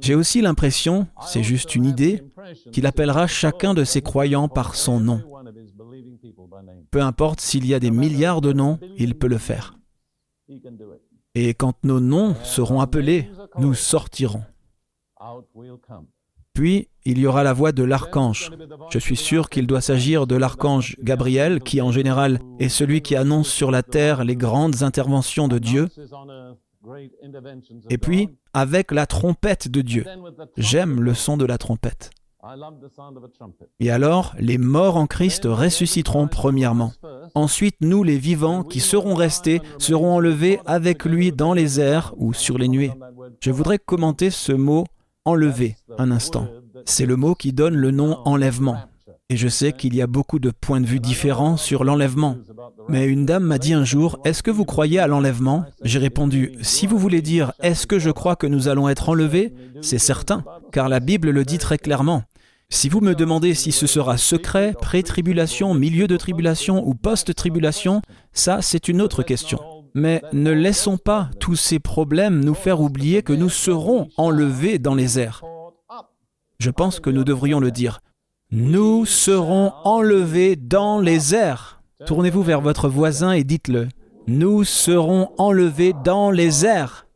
[0.00, 2.22] J'ai aussi l'impression, c'est juste une idée,
[2.72, 5.22] qu'il appellera chacun de ses croyants par son nom.
[6.90, 9.76] Peu importe s'il y a des milliards de noms, il peut le faire.
[11.34, 14.44] Et quand nos noms seront appelés, nous sortirons.
[16.52, 18.52] Puis, il y aura la voix de l'archange.
[18.90, 23.16] Je suis sûr qu'il doit s'agir de l'archange Gabriel, qui en général est celui qui
[23.16, 25.88] annonce sur la terre les grandes interventions de Dieu.
[27.90, 30.04] Et puis, avec la trompette de Dieu.
[30.56, 32.10] J'aime le son de la trompette.
[33.80, 36.92] Et alors, les morts en Christ ressusciteront premièrement.
[37.34, 42.32] Ensuite, nous, les vivants qui serons restés, serons enlevés avec lui dans les airs ou
[42.32, 42.92] sur les nuées.
[43.40, 44.84] Je voudrais commenter ce mot
[45.24, 46.48] enlever un instant.
[46.84, 48.78] C'est le mot qui donne le nom enlèvement.
[49.30, 52.36] Et je sais qu'il y a beaucoup de points de vue différents sur l'enlèvement.
[52.88, 55.64] Mais une dame m'a dit un jour, Est-ce que vous croyez à l'enlèvement?
[55.82, 59.54] J'ai répondu, Si vous voulez dire, Est-ce que je crois que nous allons être enlevés?
[59.80, 62.22] C'est certain, car la Bible le dit très clairement.
[62.70, 68.02] Si vous me demandez si ce sera secret, pré-tribulation, milieu de tribulation ou post-tribulation,
[68.32, 69.60] ça c'est une autre question.
[69.94, 74.94] Mais ne laissons pas tous ces problèmes nous faire oublier que nous serons enlevés dans
[74.94, 75.42] les airs.
[76.58, 78.00] Je pense que nous devrions le dire.
[78.50, 81.80] Nous serons enlevés dans les airs.
[82.06, 83.88] Tournez-vous vers votre voisin et dites-le.
[84.26, 87.06] Nous serons enlevés dans les airs.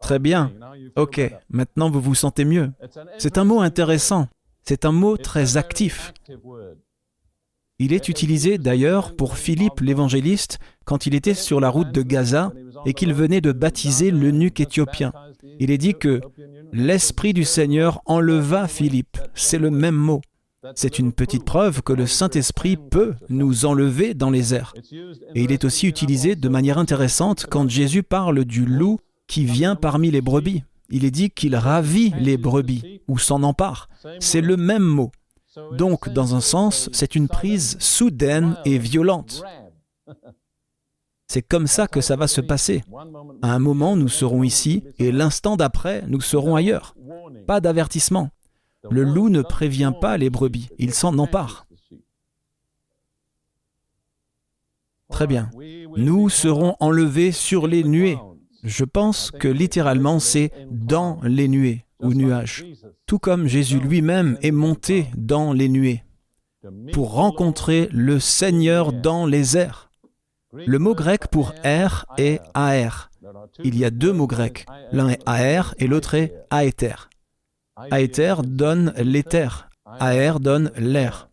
[0.00, 0.52] Très bien.
[0.96, 2.72] Ok, maintenant vous vous sentez mieux.
[3.18, 4.28] C'est un mot intéressant.
[4.64, 6.12] C'est un mot très actif.
[7.78, 12.52] Il est utilisé d'ailleurs pour Philippe l'évangéliste quand il était sur la route de Gaza
[12.86, 15.12] et qu'il venait de baptiser l'eunuque éthiopien.
[15.58, 16.20] Il est dit que
[16.72, 19.18] l'Esprit du Seigneur enleva Philippe.
[19.34, 20.20] C'est le même mot.
[20.76, 24.74] C'est une petite preuve que le Saint-Esprit peut nous enlever dans les airs.
[25.34, 29.74] Et il est aussi utilisé de manière intéressante quand Jésus parle du loup qui vient
[29.74, 33.88] parmi les brebis il est dit qu'il ravit les brebis ou s'en empare.
[34.20, 35.10] C'est le même mot.
[35.72, 39.42] Donc, dans un sens, c'est une prise soudaine et violente.
[41.26, 42.84] C'est comme ça que ça va se passer.
[43.40, 46.94] À un moment, nous serons ici et l'instant d'après, nous serons ailleurs.
[47.46, 48.28] Pas d'avertissement.
[48.90, 51.66] Le loup ne prévient pas les brebis, il s'en empare.
[55.10, 55.50] Très bien.
[55.96, 58.18] Nous serons enlevés sur les nuées.
[58.62, 62.64] Je pense que littéralement c'est dans les nuées ou nuages,
[63.06, 66.02] tout comme Jésus lui-même est monté dans les nuées
[66.92, 69.90] pour rencontrer le Seigneur dans les airs.
[70.54, 73.10] Le mot grec pour air est aer.
[73.64, 74.66] Il y a deux mots grecs.
[74.92, 76.94] L'un est aer et l'autre est aéter.
[77.90, 79.70] Aéter donne l'éther.
[80.00, 81.28] Aer donne l'air.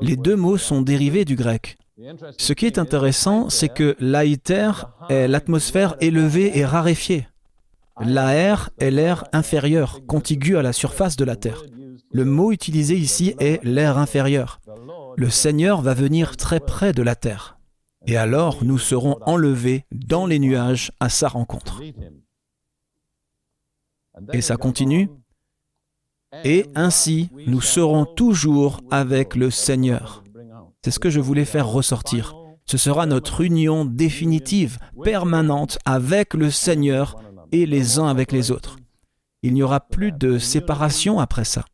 [0.00, 1.76] Les deux mots sont dérivés du grec.
[2.38, 7.26] Ce qui est intéressant, c'est que l'aéther est l'atmosphère élevée et raréfiée.
[8.00, 11.62] L'air est l'air inférieur, contigu à la surface de la Terre.
[12.10, 14.60] Le mot utilisé ici est l'air inférieur.
[15.16, 17.58] Le Seigneur va venir très près de la Terre.
[18.06, 21.80] Et alors nous serons enlevés dans les nuages à sa rencontre.
[24.32, 25.08] Et ça continue.
[26.44, 30.21] Et ainsi nous serons toujours avec le Seigneur.
[30.84, 32.34] C'est ce que je voulais faire ressortir.
[32.66, 37.16] Ce sera notre union définitive, permanente avec le Seigneur
[37.52, 38.76] et les uns avec les autres.
[39.42, 41.64] Il n'y aura plus de séparation après ça.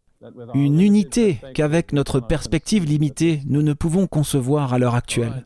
[0.52, 5.44] Une unité qu'avec notre perspective limitée, nous ne pouvons concevoir à l'heure actuelle.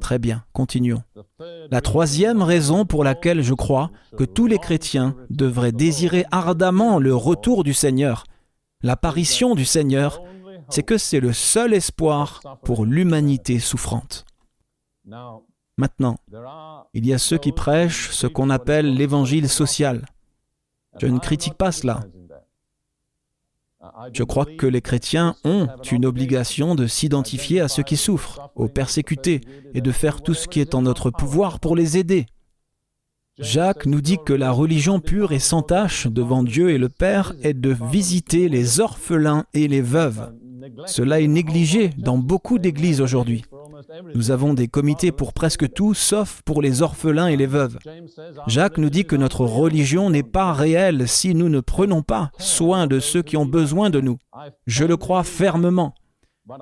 [0.00, 1.02] Très bien, continuons.
[1.70, 7.14] La troisième raison pour laquelle je crois que tous les chrétiens devraient désirer ardemment le
[7.14, 8.24] retour du Seigneur,
[8.82, 10.20] l'apparition du Seigneur,
[10.70, 14.24] c'est que c'est le seul espoir pour l'humanité souffrante.
[15.76, 16.18] Maintenant,
[16.92, 20.04] il y a ceux qui prêchent ce qu'on appelle l'évangile social.
[20.98, 22.00] Je ne critique pas cela.
[24.12, 28.68] Je crois que les chrétiens ont une obligation de s'identifier à ceux qui souffrent, aux
[28.68, 29.40] persécutés,
[29.72, 32.26] et de faire tout ce qui est en notre pouvoir pour les aider.
[33.38, 37.32] Jacques nous dit que la religion pure et sans tache devant Dieu et le Père
[37.42, 40.34] est de visiter les orphelins et les veuves.
[40.86, 43.44] Cela est négligé dans beaucoup d'églises aujourd'hui.
[44.14, 47.78] Nous avons des comités pour presque tout, sauf pour les orphelins et les veuves.
[48.46, 52.86] Jacques nous dit que notre religion n'est pas réelle si nous ne prenons pas soin
[52.86, 54.18] de ceux qui ont besoin de nous.
[54.66, 55.94] Je le crois fermement.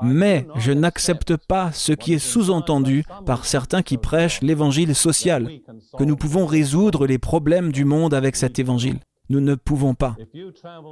[0.02, 5.48] Mais je n'accepte pas ce qui est sous-entendu par certains qui prêchent l'évangile social,
[5.96, 8.98] que nous pouvons résoudre les problèmes du monde avec cet évangile.
[9.28, 10.16] Nous ne pouvons pas.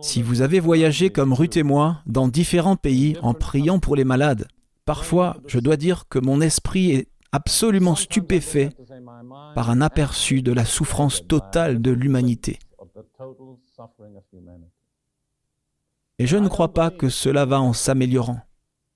[0.03, 4.05] Si vous avez voyagé comme Ruth et moi dans différents pays en priant pour les
[4.05, 4.47] malades,
[4.84, 8.70] parfois je dois dire que mon esprit est absolument stupéfait
[9.55, 12.59] par un aperçu de la souffrance totale de l'humanité.
[16.18, 18.41] Et je ne crois pas que cela va en s'améliorant.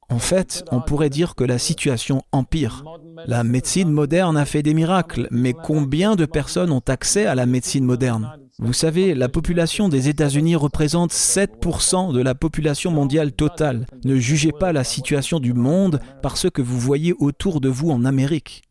[0.08, 2.84] En fait, on pourrait dire que la situation empire.
[3.26, 7.46] La médecine moderne a fait des miracles, mais combien de personnes ont accès à la
[7.46, 8.36] médecine moderne?
[8.62, 13.86] Vous savez, la population des États-Unis représente 7% de la population mondiale totale.
[14.04, 17.90] Ne jugez pas la situation du monde par ce que vous voyez autour de vous
[17.90, 18.62] en Amérique.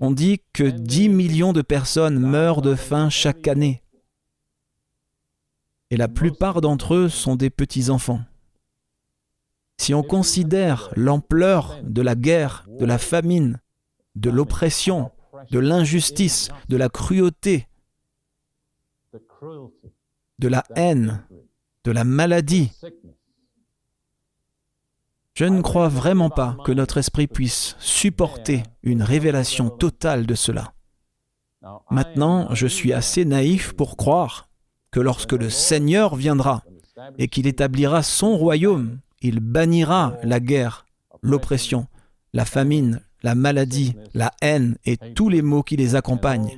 [0.00, 3.84] On dit que 10 millions de personnes meurent de faim chaque année.
[5.90, 8.22] Et la plupart d'entre eux sont des petits-enfants.
[9.78, 13.60] Si on considère l'ampleur de la guerre, de la famine,
[14.16, 15.12] de l'oppression,
[15.50, 17.68] de l'injustice, de la cruauté,
[20.38, 21.24] de la haine,
[21.84, 22.72] de la maladie,
[25.34, 30.72] je ne crois vraiment pas que notre esprit puisse supporter une révélation totale de cela.
[31.90, 34.48] Maintenant, je suis assez naïf pour croire
[34.90, 36.62] que lorsque le Seigneur viendra
[37.18, 40.84] et qu'il établira son royaume il bannira la guerre,
[41.22, 41.86] l'oppression,
[42.34, 46.56] la famine, la maladie, la haine et tous les maux qui les accompagnent.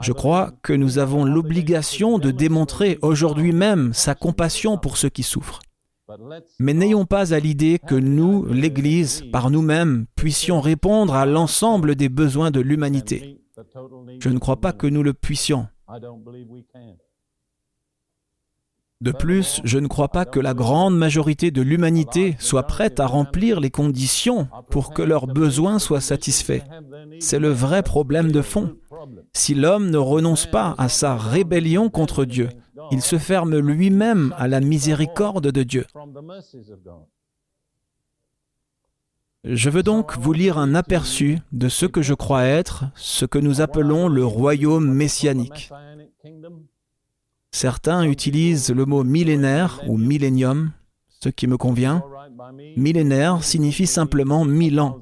[0.00, 5.22] Je crois que nous avons l'obligation de démontrer aujourd'hui même sa compassion pour ceux qui
[5.22, 5.60] souffrent.
[6.58, 12.10] Mais n'ayons pas à l'idée que nous, l'Église, par nous-mêmes, puissions répondre à l'ensemble des
[12.10, 13.40] besoins de l'humanité.
[14.20, 15.68] Je ne crois pas que nous le puissions.
[19.00, 23.06] De plus, je ne crois pas que la grande majorité de l'humanité soit prête à
[23.06, 26.62] remplir les conditions pour que leurs besoins soient satisfaits.
[27.20, 28.76] C'est le vrai problème de fond.
[29.32, 32.48] Si l'homme ne renonce pas à sa rébellion contre Dieu,
[32.90, 35.84] il se ferme lui-même à la miséricorde de Dieu.
[39.44, 43.38] Je veux donc vous lire un aperçu de ce que je crois être ce que
[43.38, 45.70] nous appelons le royaume messianique.
[47.54, 50.72] Certains utilisent le mot millénaire ou millénium,
[51.08, 52.02] ce qui me convient.
[52.76, 55.00] Millénaire signifie simplement mille ans.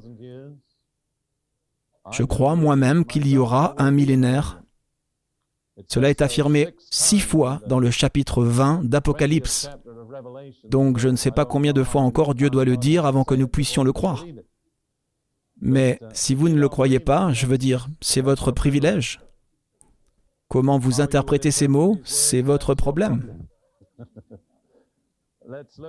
[2.11, 4.61] Je crois moi-même qu'il y aura un millénaire.
[5.89, 9.71] Cela est affirmé six fois dans le chapitre 20 d'Apocalypse.
[10.69, 13.35] Donc je ne sais pas combien de fois encore Dieu doit le dire avant que
[13.35, 14.27] nous puissions le croire.
[15.63, 19.21] Mais si vous ne le croyez pas, je veux dire, c'est votre privilège.
[20.53, 23.39] Comment vous interprétez ces mots, c'est votre problème.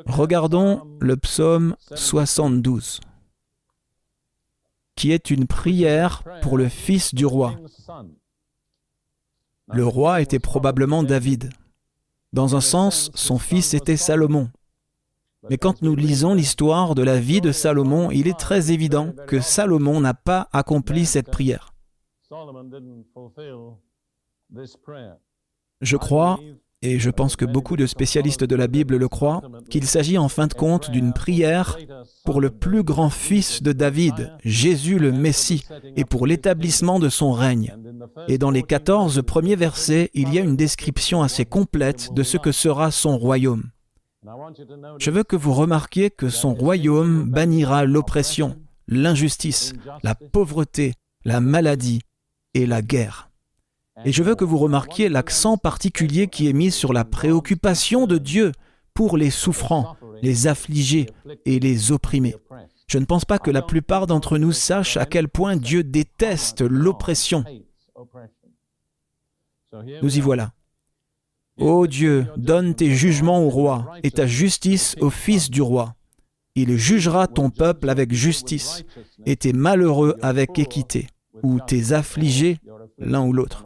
[0.06, 3.02] Regardons le psaume 72,
[4.96, 7.56] qui est une prière pour le fils du roi.
[9.68, 11.50] Le roi était probablement David.
[12.32, 14.50] Dans un sens, son fils était Salomon.
[15.50, 19.42] Mais quand nous lisons l'histoire de la vie de Salomon, il est très évident que
[19.42, 21.74] Salomon n'a pas accompli cette prière.
[25.82, 26.40] Je crois,
[26.82, 30.28] et je pense que beaucoup de spécialistes de la Bible le croient, qu'il s'agit en
[30.28, 31.78] fin de compte d'une prière
[32.26, 37.32] pour le plus grand fils de David, Jésus le Messie, et pour l'établissement de son
[37.32, 37.74] règne.
[38.28, 42.38] Et dans les 14 premiers versets, il y a une description assez complète de ce
[42.38, 43.72] que sera son royaume.
[45.00, 49.74] Je veux que vous remarquiez que son royaume bannira l'oppression, l'injustice,
[50.04, 50.94] la pauvreté,
[51.24, 52.02] la maladie
[52.54, 53.30] et la guerre.
[54.06, 58.18] Et je veux que vous remarquiez l'accent particulier qui est mis sur la préoccupation de
[58.18, 58.52] Dieu
[58.94, 61.08] pour les souffrants, les affligés
[61.46, 62.36] et les opprimés.
[62.88, 66.62] Je ne pense pas que la plupart d'entre nous sachent à quel point Dieu déteste
[66.62, 67.44] l'oppression.
[70.02, 70.54] Nous y voilà.
[71.58, 75.96] Ô Dieu, donne tes jugements au roi et ta justice au fils du roi.
[76.56, 78.84] Il jugera ton peuple avec justice
[79.26, 81.08] et tes malheureux avec équité,
[81.44, 82.58] ou tes affligés
[82.98, 83.66] l'un ou l'autre.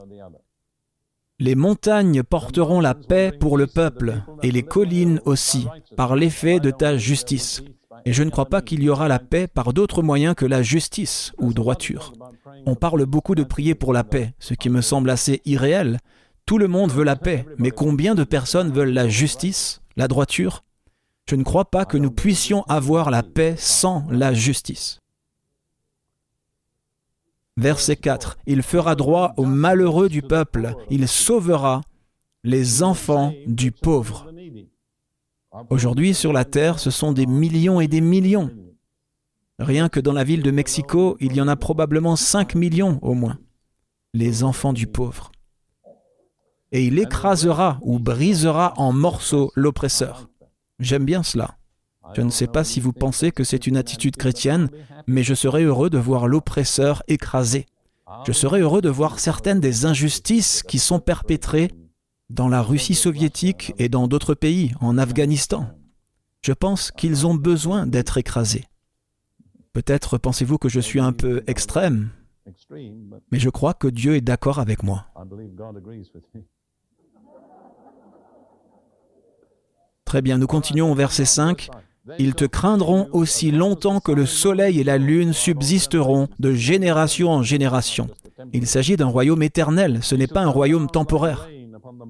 [1.40, 6.72] Les montagnes porteront la paix pour le peuple, et les collines aussi, par l'effet de
[6.72, 7.62] ta justice.
[8.06, 10.64] Et je ne crois pas qu'il y aura la paix par d'autres moyens que la
[10.64, 12.14] justice ou droiture.
[12.66, 16.00] On parle beaucoup de prier pour la paix, ce qui me semble assez irréel.
[16.48, 20.64] Tout le monde veut la paix, mais combien de personnes veulent la justice, la droiture?
[21.30, 25.02] Je ne crois pas que nous puissions avoir la paix sans la justice.
[27.58, 28.38] Verset 4.
[28.46, 31.82] Il fera droit aux malheureux du peuple, il sauvera
[32.44, 34.32] les enfants du pauvre.
[35.72, 38.52] Aujourd'hui, sur la terre, ce sont des millions et des millions.
[39.60, 43.16] Rien que dans la ville de Mexico, il y en a probablement 5 millions au
[43.16, 43.40] moins.
[44.14, 45.32] Les enfants du pauvre.
[46.72, 50.30] Et il écrasera ou brisera en morceaux l'oppresseur.
[50.80, 51.58] J'aime bien cela.
[52.14, 54.70] Je ne sais pas si vous pensez que c'est une attitude chrétienne,
[55.08, 57.66] mais je serais heureux de voir l'oppresseur écrasé.
[58.26, 61.72] Je serais heureux de voir certaines des injustices qui sont perpétrées
[62.30, 65.70] dans la Russie soviétique et dans d'autres pays, en Afghanistan.
[66.42, 68.66] Je pense qu'ils ont besoin d'être écrasés.
[69.74, 72.10] Peut-être pensez-vous que je suis un peu extrême,
[73.32, 75.08] mais je crois que Dieu est d'accord avec moi.
[80.06, 81.70] Très bien, nous continuons au verset 5.
[82.20, 87.44] Ils te craindront aussi longtemps que le soleil et la lune subsisteront de génération en
[87.44, 88.10] génération.
[88.54, 91.50] Il s'agit d'un royaume éternel, ce n'est pas un royaume temporaire.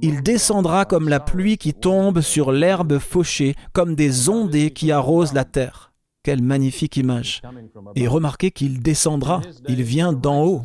[0.02, 5.34] Il descendra comme la pluie qui tombe sur l'herbe fauchée, comme des ondées qui arrosent
[5.34, 5.92] la terre.
[6.28, 7.42] Quelle magnifique image.
[7.96, 10.62] Et remarquez qu'il descendra, il vient d'en haut.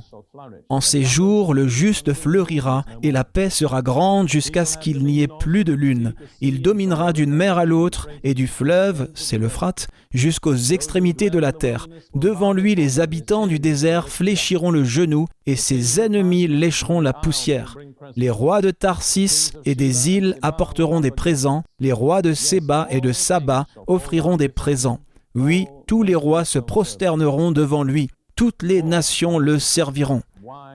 [0.68, 5.22] En ces jours, le juste fleurira et la paix sera grande jusqu'à ce qu'il n'y
[5.22, 6.14] ait plus de lune.
[6.40, 11.52] Il dominera d'une mer à l'autre et du fleuve, c'est l'Euphrate, jusqu'aux extrémités de la
[11.52, 11.86] terre.
[12.16, 17.76] Devant lui, les habitants du désert fléchiront le genou et ses ennemis lécheront la poussière.
[18.16, 23.00] Les rois de Tarsis et des îles apporteront des présents, les rois de Séba et
[23.00, 24.98] de Saba offriront des présents.
[25.34, 30.22] Oui, tous les rois se prosterneront devant lui, toutes les nations le serviront.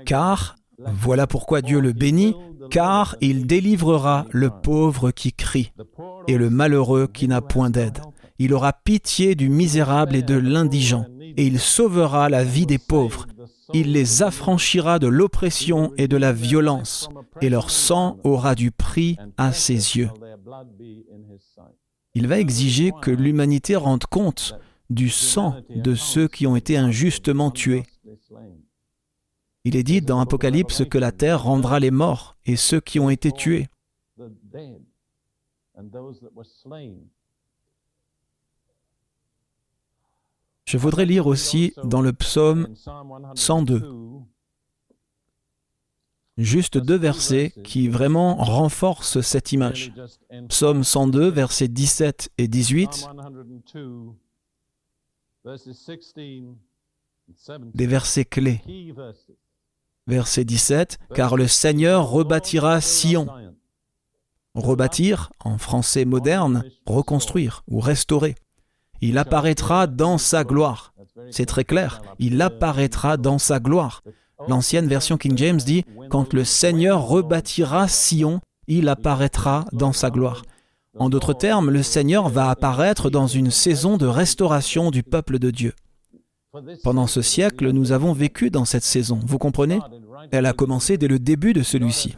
[0.05, 2.35] Car, voilà pourquoi Dieu le bénit,
[2.69, 5.71] car il délivrera le pauvre qui crie
[6.27, 7.99] et le malheureux qui n'a point d'aide.
[8.39, 11.05] Il aura pitié du misérable et de l'indigent,
[11.37, 13.25] et il sauvera la vie des pauvres.
[13.73, 17.09] Il les affranchira de l'oppression et de la violence,
[17.41, 20.09] et leur sang aura du prix à ses yeux
[22.17, 24.55] il va exiger que l'humanité rende compte
[24.89, 27.83] du sang de ceux qui ont été injustement tués.
[29.63, 33.11] Il est dit dans Apocalypse que la terre rendra les morts et ceux qui ont
[33.11, 33.67] été tués.
[40.65, 42.73] Je voudrais lire aussi dans le psaume
[43.35, 43.83] 102
[46.37, 49.91] juste deux versets qui vraiment renforcent cette image.
[50.49, 53.07] Psaume 102, versets 17 et 18,
[57.73, 58.61] des versets clés.
[60.07, 63.27] Verset 17, car le Seigneur rebâtira Sion.
[64.53, 68.35] Rebâtir, en français moderne, reconstruire ou restaurer.
[69.01, 70.93] Il apparaîtra dans sa gloire.
[71.29, 74.03] C'est très clair, il apparaîtra dans sa gloire.
[74.47, 80.43] L'ancienne version King James dit Quand le Seigneur rebâtira Sion, il apparaîtra dans sa gloire.
[80.99, 85.51] En d'autres termes, le Seigneur va apparaître dans une saison de restauration du peuple de
[85.51, 85.73] Dieu.
[86.83, 89.79] Pendant ce siècle, nous avons vécu dans cette saison, vous comprenez?
[90.31, 92.15] Elle a commencé dès le début de celui-ci.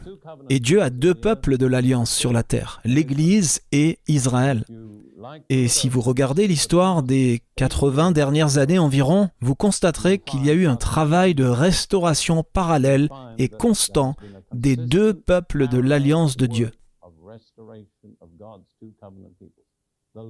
[0.48, 4.64] Et Dieu a deux peuples de l'Alliance sur la terre, l'Église et Israël.
[5.48, 10.54] Et si vous regardez l'histoire des 80 dernières années environ, vous constaterez qu'il y a
[10.54, 13.08] eu un travail de restauration parallèle
[13.38, 14.16] et constant
[14.52, 16.70] des deux peuples de l'alliance de Dieu.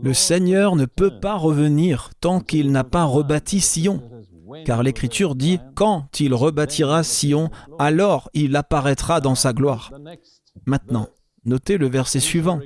[0.03, 4.03] Le Seigneur ne peut pas revenir tant qu'il n'a pas rebâti Sion,
[4.67, 9.93] car l'Écriture dit, quand il rebâtira Sion, alors il apparaîtra dans sa gloire.
[10.67, 11.09] Maintenant,
[11.45, 12.61] Notez le verset suivant.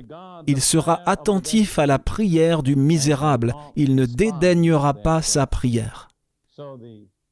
[0.47, 3.53] Il sera attentif à la prière du misérable.
[3.75, 6.09] Il ne dédaignera pas sa prière.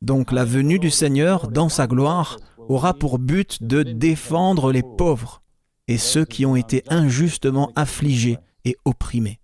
[0.02, 5.42] Donc la venue du Seigneur dans sa gloire aura pour but de défendre les pauvres
[5.88, 9.40] et ceux qui ont été injustement affligés et opprimés.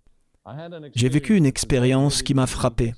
[0.94, 2.94] J'ai vécu une expérience qui m'a frappé.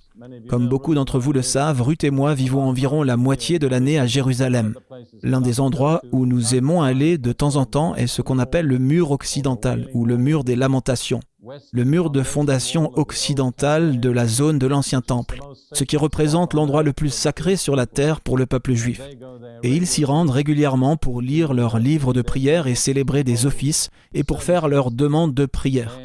[0.48, 3.98] Comme beaucoup d'entre vous le savent, Ruth et moi vivons environ la moitié de l'année
[3.98, 4.74] à Jérusalem.
[5.22, 8.66] L'un des endroits où nous aimons aller de temps en temps est ce qu'on appelle
[8.66, 11.20] le mur occidental ou le mur des lamentations,
[11.72, 15.40] le mur de fondation occidentale de la zone de l'ancien temple,
[15.72, 19.00] ce qui représente l'endroit le plus sacré sur la terre pour le peuple juif.
[19.62, 23.90] Et ils s'y rendent régulièrement pour lire leurs livres de prière et célébrer des offices
[24.14, 25.98] et pour faire leurs demandes de prière.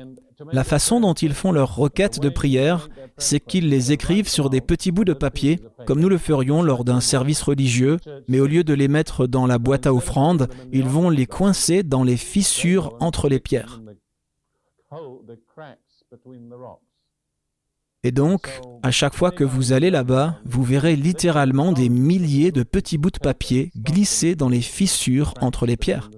[0.52, 4.62] La façon dont ils font leurs requêtes de prière, c'est qu'ils les écrivent sur des
[4.62, 8.64] petits bouts de papier, comme nous le ferions lors d'un service religieux, mais au lieu
[8.64, 12.96] de les mettre dans la boîte à offrandes, ils vont les coincer dans les fissures
[13.00, 13.82] entre les pierres.
[18.04, 22.64] Et donc, à chaque fois que vous allez là-bas, vous verrez littéralement des milliers de
[22.64, 26.12] petits bouts de papier glissés dans les fissures entre les pierres.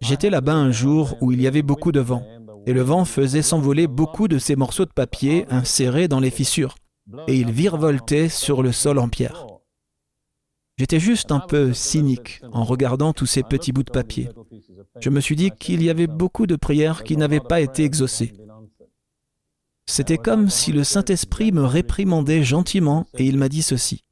[0.00, 2.24] J'étais là-bas un jour où il y avait beaucoup de vent,
[2.70, 6.76] et le vent faisait s'envoler beaucoup de ces morceaux de papier insérés dans les fissures,
[7.26, 9.44] et ils virevoltaient sur le sol en pierre.
[10.78, 14.28] J'étais juste un peu cynique en regardant tous ces petits bouts de papier.
[15.00, 18.34] Je me suis dit qu'il y avait beaucoup de prières qui n'avaient pas été exaucées.
[19.86, 24.04] C'était comme si le Saint-Esprit me réprimandait gentiment et il m'a dit ceci.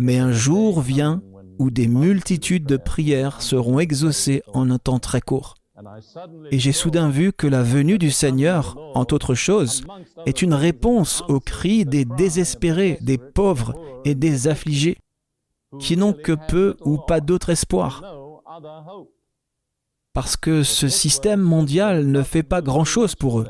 [0.00, 1.22] Mais un jour vient
[1.60, 5.59] où des multitudes de prières seront exaucées en un temps très court.
[6.50, 9.84] Et j'ai soudain vu que la venue du Seigneur, entre autres choses,
[10.26, 13.74] est une réponse aux cris des désespérés, des pauvres
[14.04, 14.98] et des affligés,
[15.78, 18.02] qui n'ont que peu ou pas d'autre espoir.
[20.12, 23.48] Parce que ce système mondial ne fait pas grand-chose pour eux.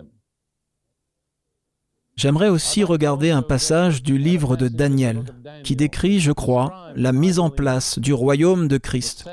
[2.17, 5.25] J'aimerais aussi regarder un passage du livre de Daniel
[5.65, 9.27] qui décrit, je crois, la mise en place du royaume de Christ.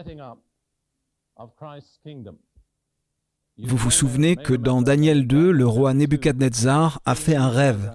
[3.60, 7.92] Vous vous souvenez que dans Daniel 2, le roi Nebuchadnezzar a fait un rêve.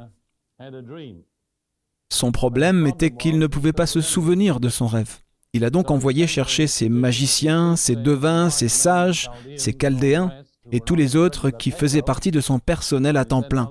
[2.11, 5.19] Son problème était qu'il ne pouvait pas se souvenir de son rêve.
[5.53, 10.33] Il a donc envoyé chercher ses magiciens, ses devins, ses sages, ses chaldéens,
[10.73, 13.71] et tous les autres qui faisaient partie de son personnel à temps plein.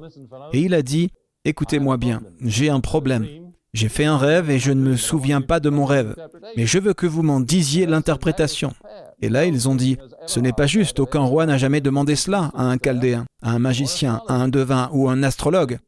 [0.53, 1.11] Et il a dit,
[1.43, 3.25] Écoutez-moi bien, j'ai un problème.
[3.73, 6.15] J'ai fait un rêve et je ne me souviens pas de mon rêve,
[6.57, 8.73] mais je veux que vous m'en disiez l'interprétation.
[9.21, 12.51] Et là, ils ont dit, ce n'est pas juste, aucun roi n'a jamais demandé cela
[12.55, 15.79] à un chaldéen, à un magicien, à un devin ou à un astrologue.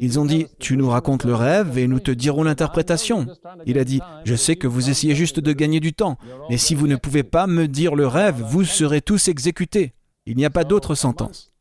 [0.00, 3.26] Ils ont dit, tu nous racontes le rêve et nous te dirons l'interprétation.
[3.66, 6.16] Il a dit, je sais que vous essayez juste de gagner du temps,
[6.48, 9.92] mais si vous ne pouvez pas me dire le rêve, vous serez tous exécutés.
[10.26, 11.52] Il n'y a pas d'autre sentence.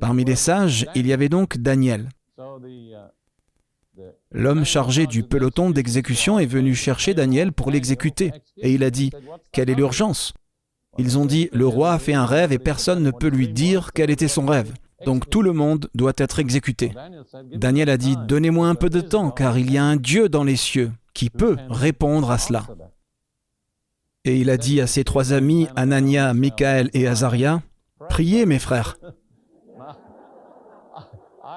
[0.00, 2.08] Parmi les sages, il y avait donc Daniel.
[4.34, 9.10] L'homme chargé du peloton d'exécution est venu chercher Daniel pour l'exécuter, et il a dit,
[9.52, 10.32] Quelle est l'urgence?
[10.98, 13.92] Ils ont dit, Le roi a fait un rêve et personne ne peut lui dire
[13.92, 14.72] quel était son rêve.
[15.04, 16.92] Donc tout le monde doit être exécuté.
[17.52, 20.44] Daniel a dit, Donnez-moi un peu de temps, car il y a un Dieu dans
[20.44, 22.66] les cieux qui peut répondre à cela.
[24.24, 27.62] Et il a dit à ses trois amis, Anania, Michael et Azaria,
[28.08, 28.96] Priez mes frères.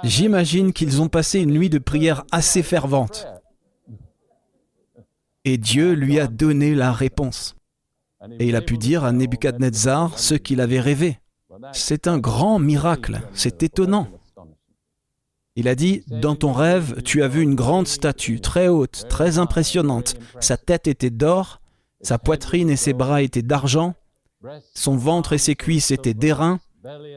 [0.04, 3.28] J'imagine qu'ils ont passé une nuit de prière assez fervente.
[5.44, 7.56] Et Dieu lui a donné la réponse.
[8.40, 11.20] Et il a pu dire à Nebuchadnezzar ce qu'il avait rêvé.
[11.74, 14.08] C'est un grand miracle, c'est étonnant.
[15.56, 19.38] Il a dit, dans ton rêve, tu as vu une grande statue, très haute, très
[19.38, 20.16] impressionnante.
[20.42, 21.62] Sa tête était d'or,
[22.02, 23.96] sa poitrine et ses bras étaient d'argent,
[24.74, 26.60] son ventre et ses cuisses étaient d'airain,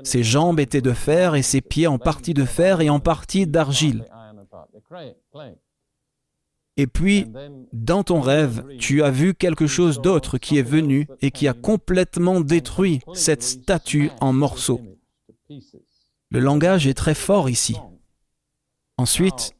[0.02, 3.46] ses jambes étaient de fer et ses pieds en partie de fer et en partie
[3.46, 4.04] d'argile.
[6.76, 7.26] Et puis,
[7.72, 11.52] dans ton rêve, tu as vu quelque chose d'autre qui est venu et qui a
[11.52, 14.80] complètement détruit cette statue en morceaux.
[16.30, 17.76] Le langage est très fort ici.
[18.96, 19.54] Ensuite,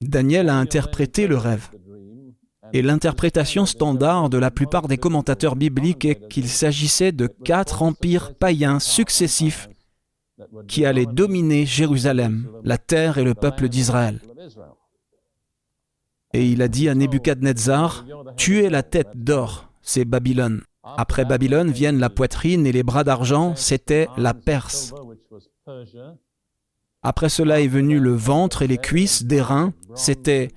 [0.00, 1.68] Daniel a interprété le rêve.
[2.72, 8.34] Et l'interprétation standard de la plupart des commentateurs bibliques est qu'il s'agissait de quatre empires
[8.34, 9.68] païens successifs
[10.66, 14.20] qui allaient dominer Jérusalem, la terre et le peuple d'Israël.
[16.32, 18.06] Et il a dit à Nebuchadnezzar,
[18.36, 20.62] Tu es la tête d'or, c'est Babylone.
[20.82, 24.94] Après Babylone viennent la poitrine et les bras d'argent, c'était la Perse.
[27.02, 30.48] Après cela est venu le ventre et les cuisses d'airain, c'était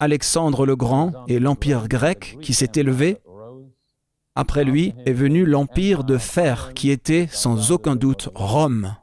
[0.00, 3.18] Alexandre le Grand et l'Empire grec qui s'est élevé.
[4.34, 8.96] Après lui est venu l'Empire de fer qui était sans aucun doute Rome.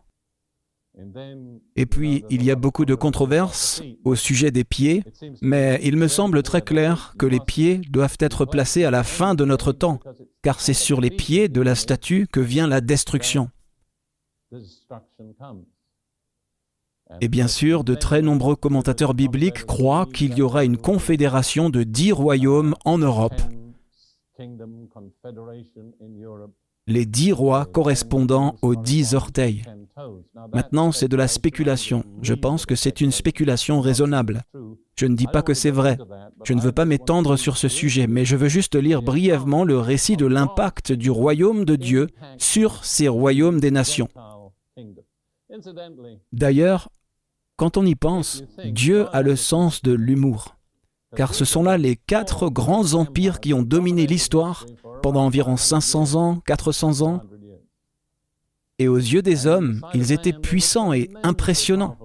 [1.76, 5.04] Et puis, il y a beaucoup de controverses au sujet des pieds,
[5.42, 9.36] mais il me semble très clair que les pieds doivent être placés à la fin
[9.36, 10.00] de notre temps,
[10.42, 13.52] car c'est sur les pieds de la statue que vient la destruction.
[17.22, 21.84] Et bien sûr, de très nombreux commentateurs bibliques croient qu'il y aura une confédération de
[21.84, 23.42] dix royaumes en Europe.
[26.90, 29.64] Les dix rois correspondant aux dix orteils.
[30.54, 32.04] Maintenant, c'est de la spéculation.
[32.22, 34.44] Je pense que c'est une spéculation raisonnable.
[34.96, 35.98] Je ne dis pas que c'est vrai.
[36.44, 39.80] Je ne veux pas m'étendre sur ce sujet, mais je veux juste lire brièvement le
[39.80, 44.10] récit de l'impact du royaume de Dieu sur ces royaumes des nations.
[46.32, 46.90] D'ailleurs,
[47.58, 50.56] quand on y pense, Dieu a le sens de l'humour,
[51.16, 54.66] car ce sont là les quatre grands empires qui ont dominé l'histoire
[55.02, 57.24] pendant environ 500 ans, 400 ans,
[58.80, 61.98] et aux yeux des hommes, ils étaient puissants et impressionnants.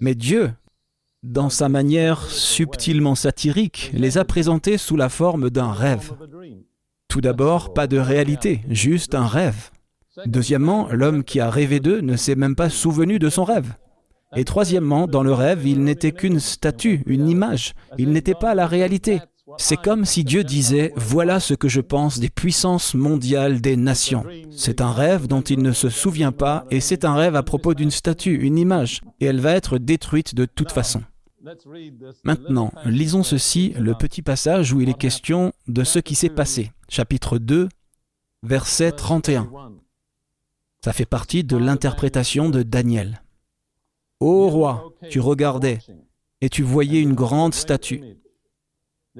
[0.00, 0.52] Mais Dieu,
[1.22, 6.14] dans sa manière subtilement satirique, les a présentés sous la forme d'un rêve.
[7.06, 9.70] Tout d'abord, pas de réalité, juste un rêve.
[10.26, 13.74] Deuxièmement, l'homme qui a rêvé d'eux ne s'est même pas souvenu de son rêve.
[14.36, 17.74] Et troisièmement, dans le rêve, il n'était qu'une statue, une image.
[17.96, 19.20] Il n'était pas la réalité.
[19.56, 24.24] C'est comme si Dieu disait, voilà ce que je pense des puissances mondiales des nations.
[24.50, 27.72] C'est un rêve dont il ne se souvient pas et c'est un rêve à propos
[27.72, 31.02] d'une statue, une image, et elle va être détruite de toute façon.
[32.24, 36.72] Maintenant, lisons ceci, le petit passage où il est question de ce qui s'est passé.
[36.90, 37.68] Chapitre 2,
[38.42, 39.48] verset 31.
[40.84, 43.22] Ça fait partie de l'interprétation de Daniel.
[44.20, 45.78] Ô roi, tu regardais
[46.40, 48.02] et tu voyais une grande statue.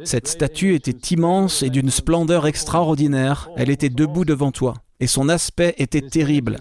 [0.05, 3.51] Cette statue était immense et d'une splendeur extraordinaire.
[3.57, 6.59] Elle était debout devant toi et son aspect était terrible.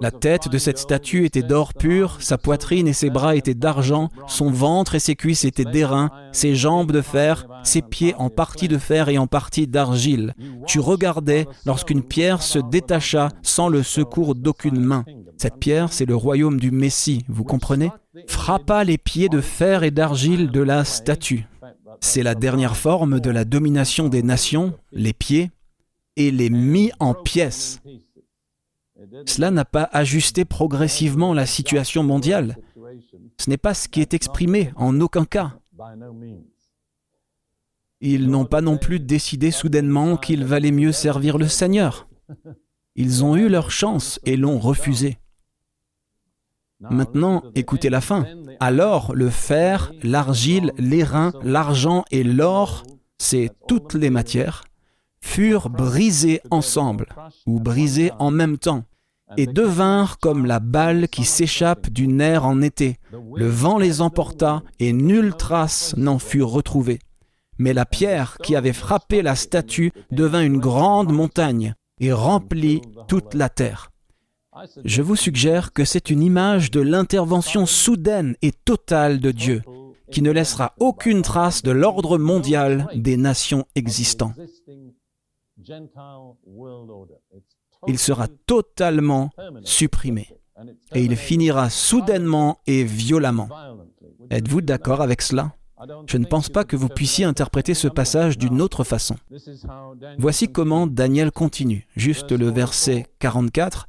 [0.00, 4.08] La tête de cette statue était d'or pur, sa poitrine et ses bras étaient d'argent,
[4.26, 8.68] son ventre et ses cuisses étaient d'airain, ses jambes de fer, ses pieds en partie
[8.68, 10.34] de fer et en partie d'argile.
[10.66, 15.04] Tu regardais lorsqu'une pierre se détacha sans le secours d'aucune main.
[15.36, 17.90] Cette pierre, c'est le royaume du Messie, vous comprenez?
[18.26, 21.46] Frappa les pieds de fer et d'argile de la statue.
[22.00, 25.50] C'est la dernière forme de la domination des nations, les pieds,
[26.18, 27.80] et les mis en pièces.
[29.24, 32.58] Cela n'a pas ajusté progressivement la situation mondiale.
[33.38, 35.58] Ce n'est pas ce qui est exprimé en aucun cas.
[38.00, 42.08] Ils n'ont pas non plus décidé soudainement qu'il valait mieux servir le Seigneur.
[42.96, 45.18] Ils ont eu leur chance et l'ont refusé.
[46.80, 48.26] Maintenant, écoutez la fin.
[48.60, 52.84] Alors le fer, l'argile, l'airain, l'argent et l'or,
[53.18, 54.64] c'est toutes les matières,
[55.20, 57.06] furent brisés ensemble,
[57.46, 58.84] ou brisés en même temps,
[59.36, 62.96] et devinrent comme la balle qui s'échappe du nerf en été.
[63.34, 66.98] Le vent les emporta, et nulle trace n'en fut retrouvée.
[67.58, 73.34] Mais la pierre qui avait frappé la statue devint une grande montagne, et remplit toute
[73.34, 73.90] la terre.
[74.84, 79.62] Je vous suggère que c'est une image de l'intervention soudaine et totale de Dieu,
[80.10, 84.34] qui ne laissera aucune trace de l'ordre mondial des nations existantes
[87.86, 89.30] il sera totalement
[89.62, 90.28] supprimé.
[90.94, 93.48] Et il finira soudainement et violemment.
[94.30, 95.54] Êtes-vous d'accord avec cela?
[96.06, 99.16] Je ne pense pas que vous puissiez interpréter ce passage d'une autre façon.
[100.18, 103.86] Voici comment Daniel continue, juste le verset 44.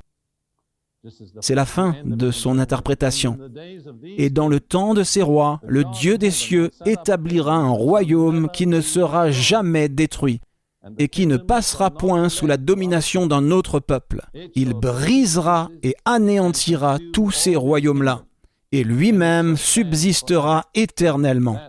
[1.39, 3.39] C'est la fin de son interprétation.
[4.03, 8.67] Et dans le temps de ces rois, le Dieu des cieux établira un royaume qui
[8.67, 10.41] ne sera jamais détruit
[10.97, 14.21] et qui ne passera point sous la domination d'un autre peuple.
[14.55, 18.23] Il brisera et anéantira tous ces royaumes-là,
[18.71, 21.59] et lui-même subsistera éternellement.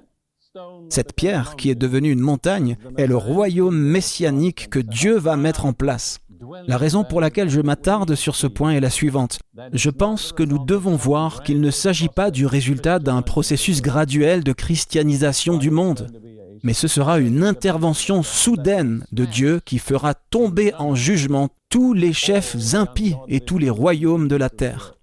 [0.89, 5.65] Cette pierre, qui est devenue une montagne, est le royaume messianique que Dieu va mettre
[5.65, 6.19] en place.
[6.67, 9.39] La raison pour laquelle je m'attarde sur ce point est la suivante.
[9.73, 14.43] Je pense que nous devons voir qu'il ne s'agit pas du résultat d'un processus graduel
[14.43, 16.11] de christianisation du monde
[16.63, 22.13] mais ce sera une intervention soudaine de Dieu qui fera tomber en jugement tous les
[22.13, 24.95] chefs impies et tous les royaumes de la terre.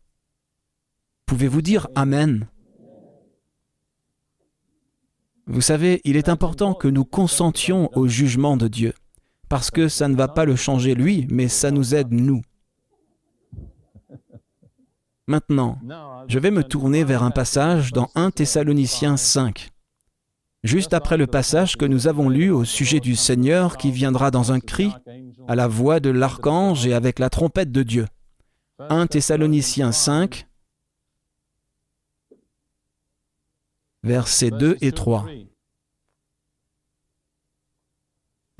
[1.25, 2.47] Pouvez-vous dire Amen?
[5.45, 8.93] Vous savez, il est important que nous consentions au jugement de Dieu,
[9.47, 12.41] parce que ça ne va pas le changer lui, mais ça nous aide nous.
[15.25, 15.79] Maintenant,
[16.27, 19.71] je vais me tourner vers un passage dans 1 Thessaloniciens 5
[20.67, 24.51] juste après le passage que nous avons lu au sujet du Seigneur qui viendra dans
[24.51, 24.91] un cri,
[25.47, 28.05] à la voix de l'archange et avec la trompette de Dieu.
[28.89, 30.45] 1 Thessaloniciens 5,
[34.03, 35.25] versets 2 et 3.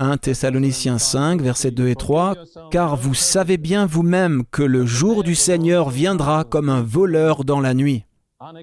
[0.00, 2.36] 1 Thessaloniciens 5, versets 2 et 3,
[2.70, 7.60] Car vous savez bien vous-même que le jour du Seigneur viendra comme un voleur dans
[7.60, 8.04] la nuit,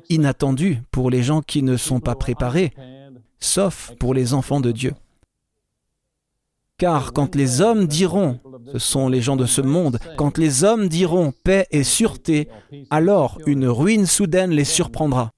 [0.09, 2.71] inattendu pour les gens qui ne sont pas préparés,
[3.39, 4.93] sauf pour les enfants de Dieu.
[6.77, 8.39] Car quand les hommes diront,
[8.73, 12.49] ce sont les gens de ce monde, quand les hommes diront paix et sûreté,
[12.89, 15.31] alors une ruine soudaine les surprendra,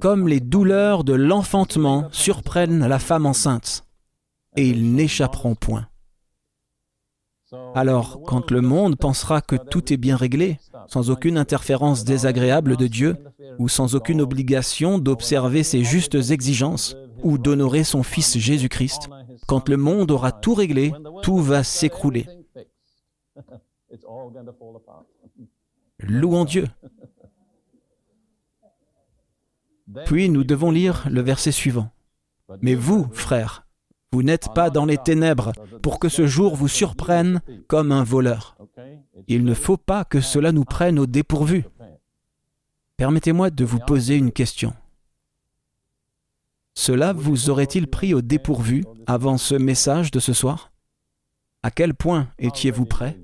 [0.00, 3.84] comme les douleurs de l'enfantement surprennent la femme enceinte,
[4.56, 5.88] et ils n'échapperont point.
[7.74, 12.86] Alors, quand le monde pensera que tout est bien réglé, sans aucune interférence désagréable de
[12.86, 13.16] Dieu,
[13.58, 19.08] ou sans aucune obligation d'observer ses justes exigences, ou d'honorer son Fils Jésus-Christ,
[19.46, 20.92] quand le monde aura tout réglé,
[21.22, 22.26] tout va s'écrouler.
[25.98, 26.66] Louons Dieu.
[30.06, 31.90] Puis nous devons lire le verset suivant.
[32.62, 33.66] Mais vous, frères,
[34.14, 35.50] vous n'êtes pas dans les ténèbres
[35.82, 38.56] pour que ce jour vous surprenne comme un voleur.
[39.26, 41.64] Il ne faut pas que cela nous prenne au dépourvu.
[42.96, 44.72] Permettez-moi de vous poser une question.
[46.74, 50.70] Cela vous aurait-il pris au dépourvu avant ce message de ce soir?
[51.64, 53.18] À quel point étiez-vous prêt?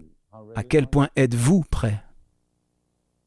[0.56, 2.02] À quel point êtes-vous prêt?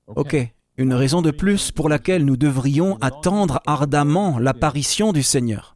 [0.08, 0.36] Ok,
[0.76, 5.73] une raison de plus pour laquelle nous devrions attendre ardemment l'apparition du Seigneur.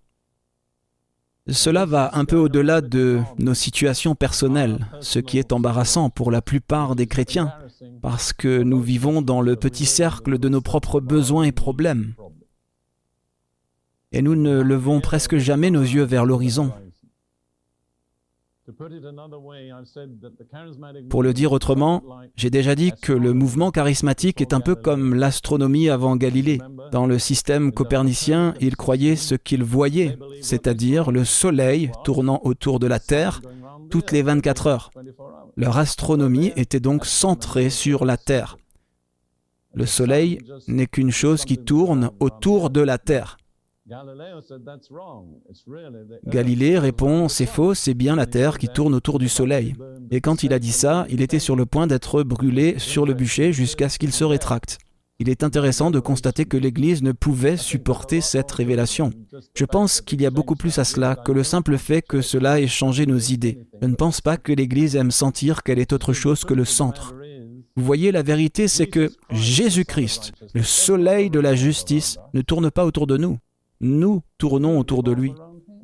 [1.50, 6.42] Cela va un peu au-delà de nos situations personnelles, ce qui est embarrassant pour la
[6.42, 7.54] plupart des chrétiens,
[8.02, 12.16] parce que nous vivons dans le petit cercle de nos propres besoins et problèmes.
[14.12, 16.72] Et nous ne levons presque jamais nos yeux vers l'horizon.
[21.10, 22.04] Pour le dire autrement,
[22.36, 26.60] j'ai déjà dit que le mouvement charismatique est un peu comme l'astronomie avant Galilée.
[26.92, 32.88] Dans le système copernicien, ils croyaient ce qu'ils voyaient, c'est-à-dire le Soleil tournant autour de
[32.88, 33.42] la Terre
[33.90, 34.92] toutes les 24 heures.
[35.56, 38.58] Leur astronomie était donc centrée sur la Terre.
[39.74, 43.38] Le Soleil n'est qu'une chose qui tourne autour de la Terre.
[46.26, 49.76] Galilée répond, c'est faux, c'est bien la Terre qui tourne autour du Soleil.
[50.12, 53.14] Et quand il a dit ça, il était sur le point d'être brûlé sur le
[53.14, 54.78] bûcher jusqu'à ce qu'il se rétracte.
[55.20, 59.12] Il est intéressant de constater que l'Église ne pouvait supporter cette révélation.
[59.56, 62.60] Je pense qu'il y a beaucoup plus à cela que le simple fait que cela
[62.60, 63.68] ait changé nos idées.
[63.82, 67.16] Je ne pense pas que l'Église aime sentir qu'elle est autre chose que le centre.
[67.78, 72.86] Vous voyez, la vérité, c'est que Jésus-Christ, le soleil de la justice, ne tourne pas
[72.86, 73.38] autour de nous
[73.82, 75.34] nous tournons autour de lui.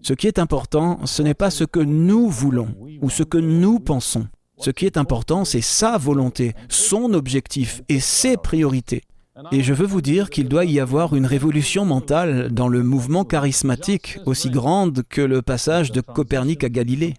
[0.01, 3.79] Ce qui est important, ce n'est pas ce que nous voulons ou ce que nous
[3.79, 4.27] pensons.
[4.57, 9.03] Ce qui est important, c'est sa volonté, son objectif et ses priorités.
[9.51, 13.25] Et je veux vous dire qu'il doit y avoir une révolution mentale dans le mouvement
[13.25, 17.15] charismatique aussi grande que le passage de Copernic à Galilée.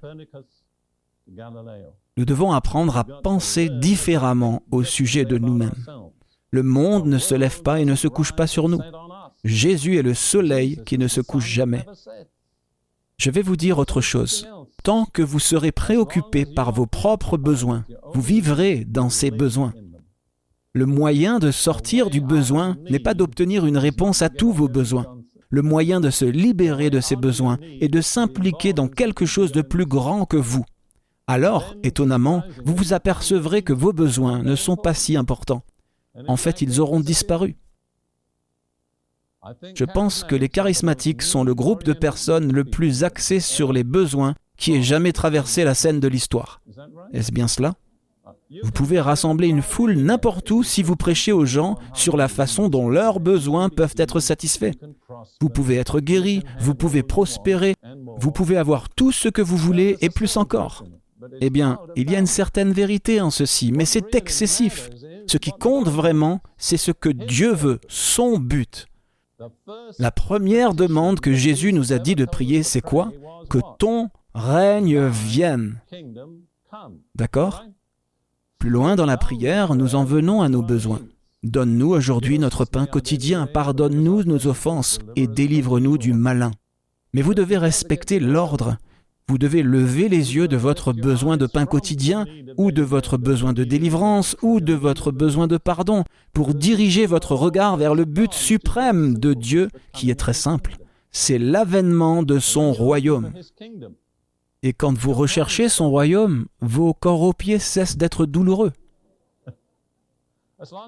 [2.16, 5.75] Nous devons apprendre à penser différemment au sujet de nous-mêmes.
[6.51, 8.81] Le monde ne se lève pas et ne se couche pas sur nous.
[9.45, 11.85] Jésus est le soleil qui ne se couche jamais.
[13.19, 14.49] Je vais vous dire autre chose.
[14.83, 19.73] Tant que vous serez préoccupé par vos propres besoins, vous vivrez dans ces besoins.
[20.73, 25.07] Le moyen de sortir du besoin n'est pas d'obtenir une réponse à tous vos besoins.
[25.49, 29.63] Le moyen de se libérer de ces besoins est de s'impliquer dans quelque chose de
[29.63, 30.65] plus grand que vous.
[31.27, 35.63] Alors, étonnamment, vous vous apercevrez que vos besoins ne sont pas si importants.
[36.27, 37.57] En fait, ils auront disparu.
[39.75, 43.85] Je pense que les charismatiques sont le groupe de personnes le plus axé sur les
[43.85, 46.61] besoins qui ait jamais traversé la scène de l'histoire.
[47.13, 47.75] Est-ce bien cela?
[48.63, 52.69] Vous pouvez rassembler une foule n'importe où si vous prêchez aux gens sur la façon
[52.69, 54.73] dont leurs besoins peuvent être satisfaits.
[55.41, 57.75] Vous pouvez être guéri, vous pouvez prospérer,
[58.19, 60.85] vous pouvez avoir tout ce que vous voulez et plus encore.
[61.41, 64.91] Eh bien, il y a une certaine vérité en ceci, mais c'est excessif.
[65.27, 68.87] Ce qui compte vraiment, c'est ce que Dieu veut, son but.
[69.99, 73.12] La première demande que Jésus nous a dit de prier, c'est quoi
[73.51, 75.80] Que ton règne vienne.
[77.14, 77.64] D'accord
[78.59, 81.01] Plus loin dans la prière, nous en venons à nos besoins.
[81.43, 86.53] Donne-nous aujourd'hui notre pain quotidien, pardonne-nous nos offenses et délivre-nous du malin.
[87.12, 88.78] Mais vous devez respecter l'ordre
[89.29, 92.27] vous devez lever les yeux de votre besoin de pain quotidien
[92.59, 96.05] ou de votre besoin de délivrance ou de votre besoin de pardon
[96.35, 100.77] pour diriger votre regard vers le but suprême de Dieu qui est très simple.
[101.11, 103.33] C'est l'avènement de son royaume.
[104.62, 108.72] Et quand vous recherchez son royaume, vos corps aux pieds cessent d'être douloureux.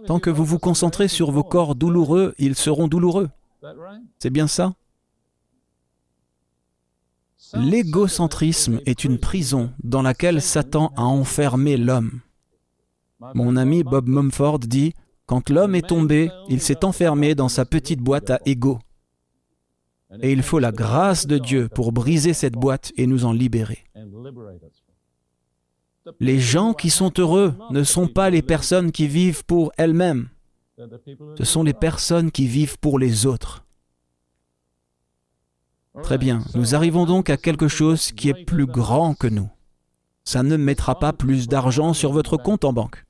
[0.06, 3.30] Tant que vous vous concentrez sur vos corps douloureux, ils seront douloureux.
[4.18, 4.74] C'est bien ça?
[7.54, 12.20] L'égocentrisme est une prison dans laquelle Satan a enfermé l'homme.
[13.34, 14.94] Mon ami Bob Mumford dit,
[15.26, 18.78] Quand l'homme est tombé, il s'est enfermé dans sa petite boîte à égo.
[20.22, 23.84] Et il faut la grâce de Dieu pour briser cette boîte et nous en libérer.
[26.20, 30.28] Les gens qui sont heureux ne sont pas les personnes qui vivent pour elles-mêmes.
[31.38, 33.65] Ce sont les personnes qui vivent pour les autres.
[36.02, 39.48] Très bien, nous arrivons donc à quelque chose qui est plus grand que nous.
[40.24, 43.04] Ça ne mettra pas plus d'argent sur votre compte en banque.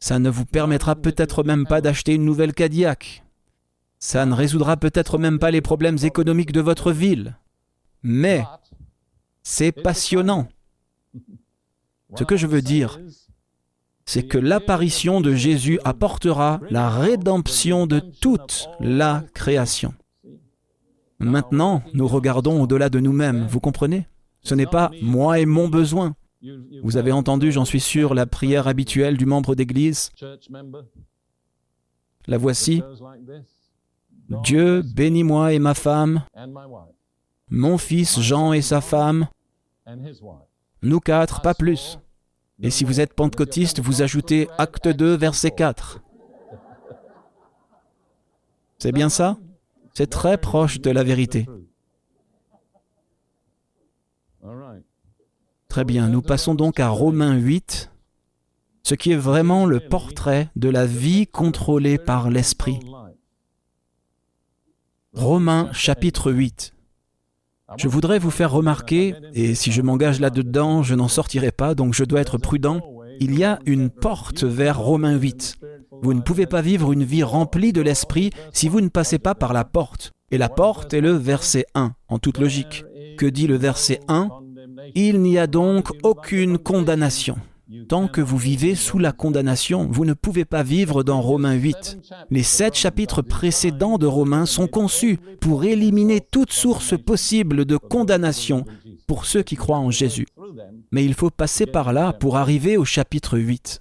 [0.00, 3.24] Ça ne vous permettra peut-être même pas d'acheter une nouvelle Cadillac.
[3.98, 7.36] Ça ne résoudra peut-être même pas les problèmes économiques de votre ville.
[8.02, 8.44] Mais
[9.42, 10.48] c'est passionnant.
[12.16, 13.00] Ce que je veux dire,
[14.04, 19.94] c'est que l'apparition de Jésus apportera la rédemption de toute la création.
[21.18, 24.06] Maintenant, nous regardons au-delà de nous-mêmes, vous comprenez?
[24.42, 26.14] Ce n'est pas moi et mon besoin.
[26.82, 30.10] Vous avez entendu, j'en suis sûr, la prière habituelle du membre d'Église.
[32.26, 32.82] La voici.
[34.42, 36.24] Dieu, bénis-moi et ma femme,
[37.48, 39.28] mon fils Jean et sa femme,
[40.82, 41.98] nous quatre, pas plus.
[42.60, 46.00] Et si vous êtes pentecôtiste, vous ajoutez Acte 2, verset 4.
[48.78, 49.36] C'est bien ça?
[49.96, 51.46] C'est très proche de la vérité.
[55.70, 57.90] Très bien, nous passons donc à Romains 8,
[58.82, 62.78] ce qui est vraiment le portrait de la vie contrôlée par l'Esprit.
[65.14, 66.74] Romains chapitre 8.
[67.78, 71.94] Je voudrais vous faire remarquer, et si je m'engage là-dedans, je n'en sortirai pas, donc
[71.94, 72.82] je dois être prudent,
[73.18, 75.58] il y a une porte vers Romains 8.
[76.02, 79.34] Vous ne pouvez pas vivre une vie remplie de l'Esprit si vous ne passez pas
[79.34, 80.12] par la porte.
[80.30, 82.84] Et la porte est le verset 1, en toute logique.
[83.16, 84.28] Que dit le verset 1
[84.94, 87.36] Il n'y a donc aucune condamnation.
[87.88, 91.98] Tant que vous vivez sous la condamnation, vous ne pouvez pas vivre dans Romains 8.
[92.30, 98.64] Les sept chapitres précédents de Romains sont conçus pour éliminer toute source possible de condamnation
[99.08, 100.28] pour ceux qui croient en Jésus.
[100.92, 103.80] Mais il faut passer par là pour arriver au chapitre 8.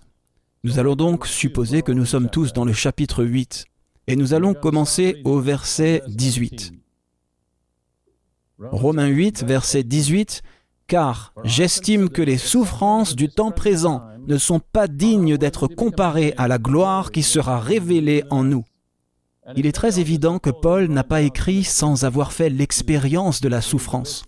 [0.65, 3.65] Nous allons donc supposer que nous sommes tous dans le chapitre 8.
[4.07, 6.71] Et nous allons commencer au verset 18.
[8.71, 10.41] Romains 8, verset 18
[10.87, 16.47] car j'estime que les souffrances du temps présent ne sont pas dignes d'être comparées à
[16.47, 18.65] la gloire qui sera révélée en nous.
[19.55, 23.61] Il est très évident que Paul n'a pas écrit sans avoir fait l'expérience de la
[23.61, 24.23] souffrance.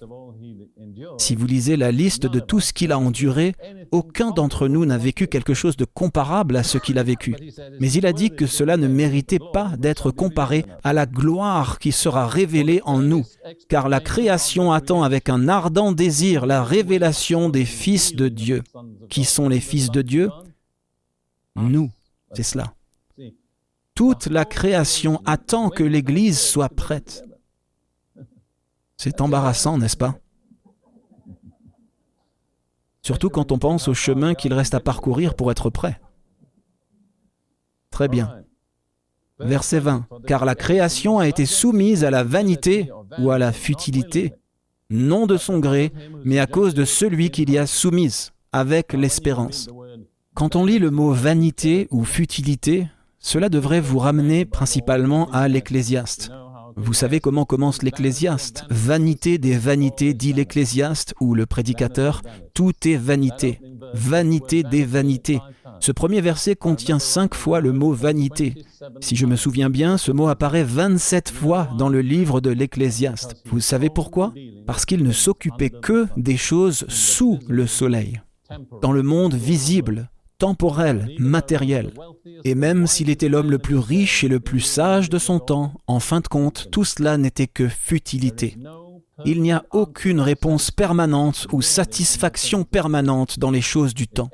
[1.17, 3.53] Si vous lisez la liste de tout ce qu'il a enduré,
[3.91, 7.35] aucun d'entre nous n'a vécu quelque chose de comparable à ce qu'il a vécu.
[7.79, 11.91] Mais il a dit que cela ne méritait pas d'être comparé à la gloire qui
[11.91, 13.25] sera révélée en nous,
[13.69, 18.63] car la création attend avec un ardent désir la révélation des fils de Dieu.
[19.09, 20.29] Qui sont les fils de Dieu?
[21.55, 21.89] Nous,
[22.33, 22.73] c'est cela.
[23.97, 27.25] Toute la création attend que l'Église soit prête.
[28.95, 30.19] C'est embarrassant, n'est-ce pas?
[33.01, 35.99] Surtout quand on pense au chemin qu'il reste à parcourir pour être prêt.
[37.89, 38.43] Très bien.
[39.39, 40.05] Verset 20.
[40.27, 44.35] Car la création a été soumise à la vanité ou à la futilité,
[44.91, 45.91] non de son gré,
[46.23, 49.67] mais à cause de celui qui l'y a soumise, avec l'espérance.
[50.35, 52.87] Quand on lit le mot vanité ou futilité,
[53.19, 56.31] cela devrait vous ramener principalement à l'Ecclésiaste.
[56.79, 62.21] Vous savez comment commence l'Ecclésiaste Vanité des vanités, dit l'Ecclésiaste ou le prédicateur,
[62.53, 63.59] tout est vanité.
[63.95, 65.39] Vanité des vanités.
[65.79, 68.53] Ce premier verset contient cinq fois le mot vanité.
[69.01, 73.41] Si je me souviens bien, ce mot apparaît 27 fois dans le livre de l'Ecclésiaste.
[73.45, 74.33] Vous savez pourquoi?
[74.67, 78.21] Parce qu'il ne s'occupait que des choses sous le soleil,
[78.83, 81.91] dans le monde visible, temporel, matériel.
[82.43, 85.73] Et même s'il était l'homme le plus riche et le plus sage de son temps,
[85.87, 88.57] en fin de compte, tout cela n'était que futilité.
[89.25, 94.29] Il n'y a aucune réponse permanente ou satisfaction permanente dans les choses du temps.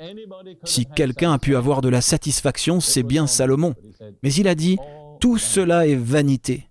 [0.66, 3.76] Si quelqu'un a pu avoir de la satisfaction, c'est bien Salomon.
[4.24, 4.78] Mais il a dit,
[5.22, 6.68] tout cela est vanité.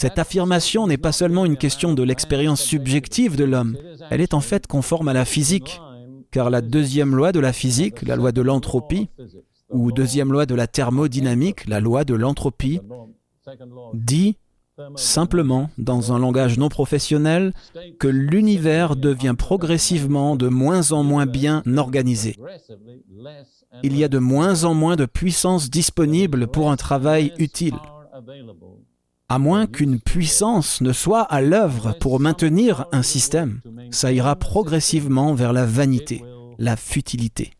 [0.00, 3.76] Cette affirmation n'est pas seulement une question de l'expérience subjective de l'homme,
[4.10, 5.80] elle est en fait conforme à la physique
[6.32, 9.08] car la deuxième loi de la physique, la loi de l'entropie,
[9.70, 12.80] ou deuxième loi de la thermodynamique, la loi de l'entropie,
[13.94, 14.36] dit
[14.96, 17.52] simplement, dans un langage non professionnel,
[17.98, 22.36] que l'univers devient progressivement de moins en moins bien organisé.
[23.82, 27.76] Il y a de moins en moins de puissance disponible pour un travail utile.
[29.32, 35.32] À moins qu'une puissance ne soit à l'œuvre pour maintenir un système, ça ira progressivement
[35.32, 36.22] vers la vanité,
[36.58, 37.50] la futilité.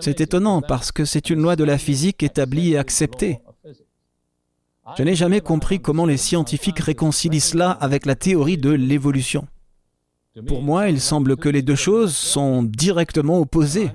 [0.00, 3.40] C'est étonnant parce que c'est une loi de la physique établie et acceptée.
[4.96, 9.48] Je n'ai jamais compris comment les scientifiques réconcilient cela avec la théorie de l'évolution.
[10.46, 13.90] Pour moi, il semble que les deux choses sont directement opposées.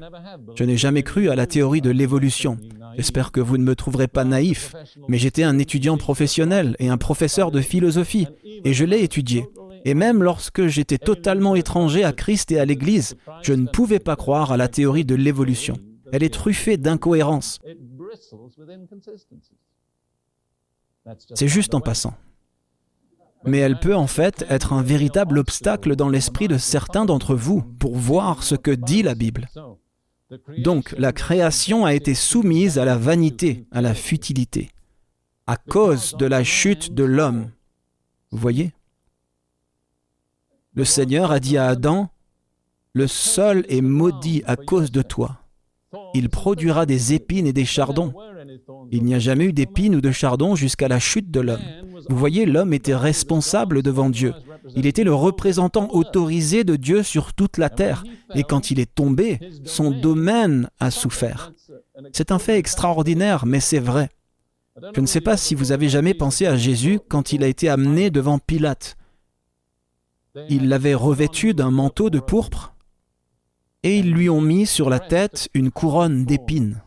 [0.55, 2.57] Je n'ai jamais cru à la théorie de l'évolution.
[2.95, 4.75] J'espère que vous ne me trouverez pas naïf,
[5.07, 9.47] mais j'étais un étudiant professionnel et un professeur de philosophie, et je l'ai étudié.
[9.85, 14.15] Et même lorsque j'étais totalement étranger à Christ et à l'Église, je ne pouvais pas
[14.15, 15.75] croire à la théorie de l'évolution.
[16.11, 17.59] Elle est truffée d'incohérences.
[21.33, 22.13] C'est juste en passant.
[23.45, 27.61] Mais elle peut en fait être un véritable obstacle dans l'esprit de certains d'entre vous
[27.61, 29.49] pour voir ce que dit la Bible.
[30.57, 34.71] Donc la création a été soumise à la vanité, à la futilité,
[35.47, 37.51] à cause de la chute de l'homme.
[38.31, 38.73] Vous voyez?
[40.73, 42.09] Le Seigneur a dit à Adam,
[42.93, 45.39] Le sol est maudit à cause de toi.
[46.15, 48.13] Il produira des épines et des chardons.
[48.91, 51.61] Il n'y a jamais eu d'épines ou de chardons jusqu'à la chute de l'homme.
[52.09, 54.33] Vous voyez, l'homme était responsable devant Dieu.
[54.75, 58.03] Il était le représentant autorisé de Dieu sur toute la terre.
[58.35, 61.53] Et quand il est tombé, son domaine a souffert.
[62.11, 64.09] C'est un fait extraordinaire, mais c'est vrai.
[64.95, 67.69] Je ne sais pas si vous avez jamais pensé à Jésus quand il a été
[67.69, 68.97] amené devant Pilate.
[70.49, 72.73] Il l'avait revêtu d'un manteau de pourpre
[73.83, 76.81] et ils lui ont mis sur la tête une couronne d'épines.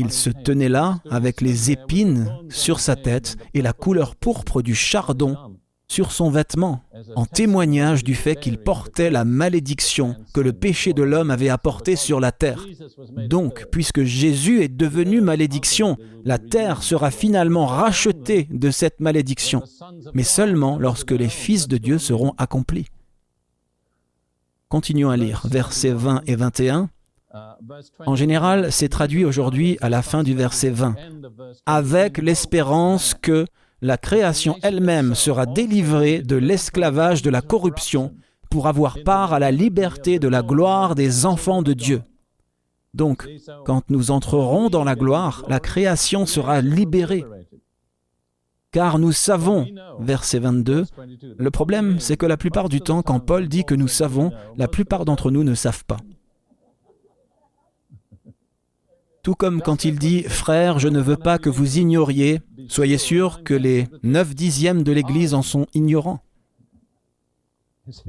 [0.00, 4.74] Il se tenait là avec les épines sur sa tête et la couleur pourpre du
[4.74, 5.36] chardon
[5.88, 6.84] sur son vêtement,
[7.16, 11.96] en témoignage du fait qu'il portait la malédiction que le péché de l'homme avait apportée
[11.96, 12.64] sur la terre.
[13.28, 19.62] Donc, puisque Jésus est devenu malédiction, la terre sera finalement rachetée de cette malédiction,
[20.14, 22.86] mais seulement lorsque les fils de Dieu seront accomplis.
[24.70, 26.88] Continuons à lire versets 20 et 21.
[28.06, 30.96] En général, c'est traduit aujourd'hui à la fin du verset 20,
[31.66, 33.46] avec l'espérance que
[33.82, 38.14] la création elle-même sera délivrée de l'esclavage de la corruption
[38.50, 42.02] pour avoir part à la liberté de la gloire des enfants de Dieu.
[42.92, 43.28] Donc,
[43.64, 47.24] quand nous entrerons dans la gloire, la création sera libérée.
[48.72, 49.66] Car nous savons,
[50.00, 50.84] verset 22,
[51.38, 54.68] le problème c'est que la plupart du temps, quand Paul dit que nous savons, la
[54.68, 55.98] plupart d'entre nous ne savent pas.
[59.30, 63.44] Tout comme quand il dit Frères, je ne veux pas que vous ignoriez, soyez sûrs
[63.44, 66.18] que les neuf dixièmes de l'Église en sont ignorants.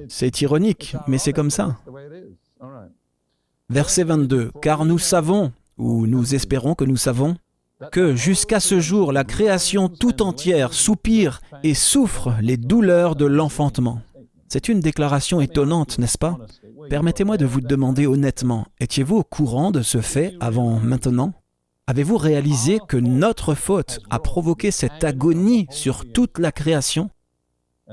[0.07, 1.77] C'est ironique, mais c'est comme ça.
[3.69, 4.49] Verset 22.
[4.63, 7.37] Car nous savons, ou nous espérons que nous savons,
[7.91, 14.01] que jusqu'à ce jour la création tout entière soupire et souffre les douleurs de l'enfantement.
[14.51, 16.37] C'est une déclaration étonnante, n'est-ce pas?
[16.89, 21.31] Permettez-moi de vous demander honnêtement, étiez-vous au courant de ce fait avant maintenant?
[21.87, 27.09] Avez-vous réalisé que notre faute a provoqué cette agonie sur toute la création?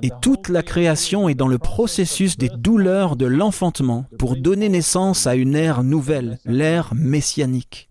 [0.03, 5.29] Et toute la création est dans le processus des douleurs de l'enfantement pour donner naissance
[5.29, 7.89] à une ère nouvelle, l'ère messianique.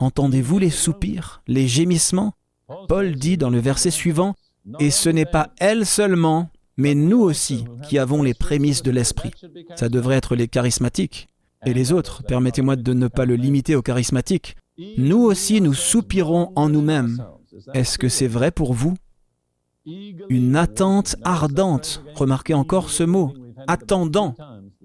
[0.00, 2.34] Entendez-vous les soupirs, les gémissements?
[2.88, 4.34] Paul dit dans le verset suivant,
[4.80, 9.30] Et ce n'est pas elle seulement, mais nous aussi qui avons les prémices de l'esprit.
[9.76, 11.28] Ça devrait être les charismatiques.
[11.66, 14.56] Et les autres, permettez-moi de ne pas le limiter aux charismatiques.
[14.98, 17.24] Nous aussi, nous soupirons en nous-mêmes.
[17.72, 18.94] Est-ce que c'est vrai pour vous?
[19.86, 22.02] Une attente ardente.
[22.14, 23.32] Remarquez encore ce mot.
[23.66, 24.34] Attendant.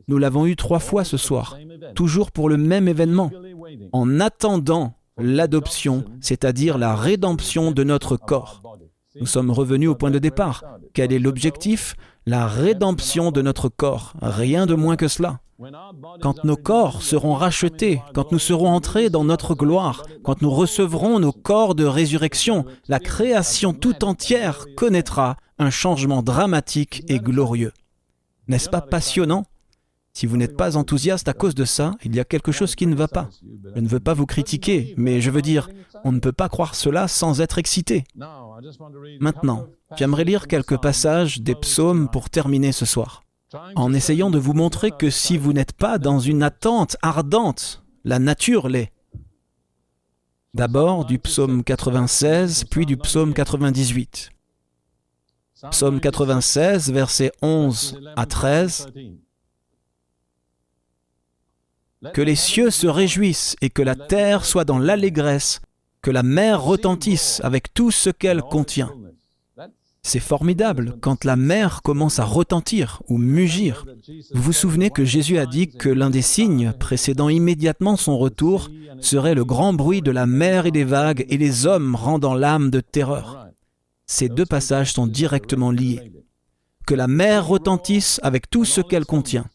[0.07, 1.57] Nous l'avons eu trois fois ce soir,
[1.93, 3.31] toujours pour le même événement.
[3.91, 8.68] En attendant l'adoption, c'est-à-dire la rédemption de notre corps.
[9.15, 10.63] Nous sommes revenus au point de départ.
[10.93, 11.95] Quel est l'objectif?
[12.27, 15.39] La rédemption de notre corps, rien de moins que cela.
[16.21, 21.19] Quand nos corps seront rachetés, quand nous serons entrés dans notre gloire, quand nous recevrons
[21.19, 27.73] nos corps de résurrection, la création tout entière connaîtra un changement dramatique et glorieux.
[28.47, 29.45] N'est-ce pas passionnant?
[30.19, 32.87] Si vous n'êtes pas enthousiaste à cause de ça, il y a quelque chose qui
[32.87, 33.29] ne va pas.
[33.73, 35.69] Je ne veux pas vous critiquer, mais je veux dire,
[36.03, 38.03] on ne peut pas croire cela sans être excité.
[39.21, 43.23] Maintenant, j'aimerais lire quelques passages des psaumes pour terminer ce soir,
[43.77, 48.19] en essayant de vous montrer que si vous n'êtes pas dans une attente ardente, la
[48.19, 48.91] nature l'est.
[50.53, 54.31] D'abord du psaume 96, puis du psaume 98.
[55.71, 58.87] Psaume 96, versets 11 à 13.
[62.13, 65.61] Que les cieux se réjouissent et que la terre soit dans l'allégresse
[66.01, 68.91] que la mer retentisse avec tout ce qu'elle contient.
[70.01, 73.85] C'est formidable quand la mer commence à retentir ou mugir.
[74.33, 78.69] Vous vous souvenez que Jésus a dit que l'un des signes précédant immédiatement son retour
[79.01, 82.69] serait le grand bruit de la mer et des vagues et les hommes rendant l'âme
[82.69, 83.47] de terreur.
[84.07, 86.11] Ces deux passages sont directement liés.
[86.87, 89.45] Que la mer retentisse avec tout ce qu'elle contient,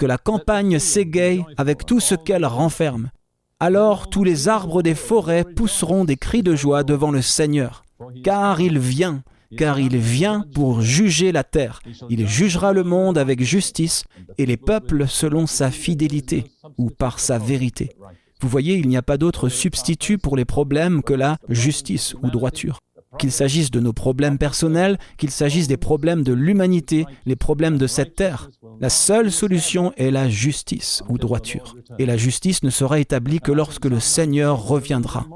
[0.00, 3.10] que la campagne s'égaye avec tout ce qu'elle renferme,
[3.62, 7.84] Alors tous les arbres des forêts pousseront des cris de joie devant le Seigneur,
[8.24, 9.22] car il vient,
[9.58, 11.82] car il vient pour juger la terre.
[12.08, 14.04] Il jugera le monde avec justice
[14.38, 16.44] et les peuples selon sa fidélité
[16.78, 17.90] ou par sa vérité.
[18.40, 22.30] Vous voyez, il n'y a pas d'autre substitut pour les problèmes que la justice ou
[22.30, 22.78] droiture.
[23.18, 27.88] Qu'il s'agisse de nos problèmes personnels, qu'il s'agisse des problèmes de l'humanité, les problèmes de
[27.88, 28.48] cette terre,
[28.80, 31.76] la seule solution est la justice ou droiture.
[31.98, 35.28] Et la justice ne sera établie que lorsque le Seigneur reviendra.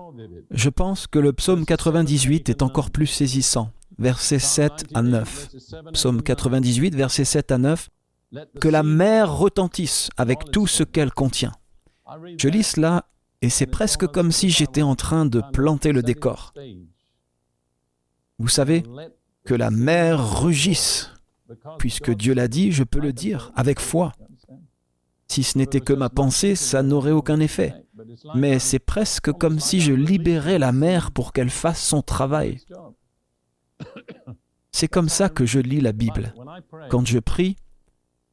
[0.50, 5.50] Je pense que le psaume 98 est encore plus saisissant versets 7 à 9.
[5.92, 7.90] Psaume 98, versets 7 à 9.
[8.60, 11.52] Que la mer retentisse avec tout ce qu'elle contient.
[12.36, 13.06] Je lis cela
[13.42, 16.52] et c'est presque comme si j'étais en train de planter le décor.
[18.38, 18.82] Vous savez,
[19.44, 21.10] que la mer rugisse,
[21.78, 24.12] puisque Dieu l'a dit, je peux le dire avec foi.
[25.28, 27.74] Si ce n'était que ma pensée, ça n'aurait aucun effet.
[28.34, 32.60] Mais c'est presque comme si je libérais la mer pour qu'elle fasse son travail.
[34.72, 36.34] C'est comme ça que je lis la Bible.
[36.90, 37.56] Quand je prie,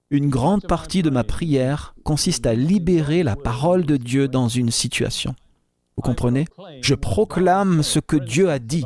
[0.09, 4.71] une grande partie de ma prière consiste à libérer la parole de Dieu dans une
[4.71, 5.33] situation.
[5.95, 6.45] Vous comprenez?
[6.81, 8.85] Je proclame ce que Dieu a dit.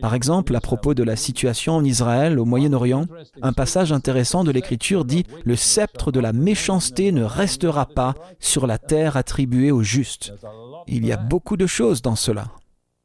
[0.00, 3.06] Par exemple, à propos de la situation en Israël, au Moyen-Orient,
[3.42, 8.66] un passage intéressant de l'Écriture dit⁇ Le sceptre de la méchanceté ne restera pas sur
[8.66, 10.32] la terre attribuée aux justes⁇
[10.86, 12.46] Il y a beaucoup de choses dans cela.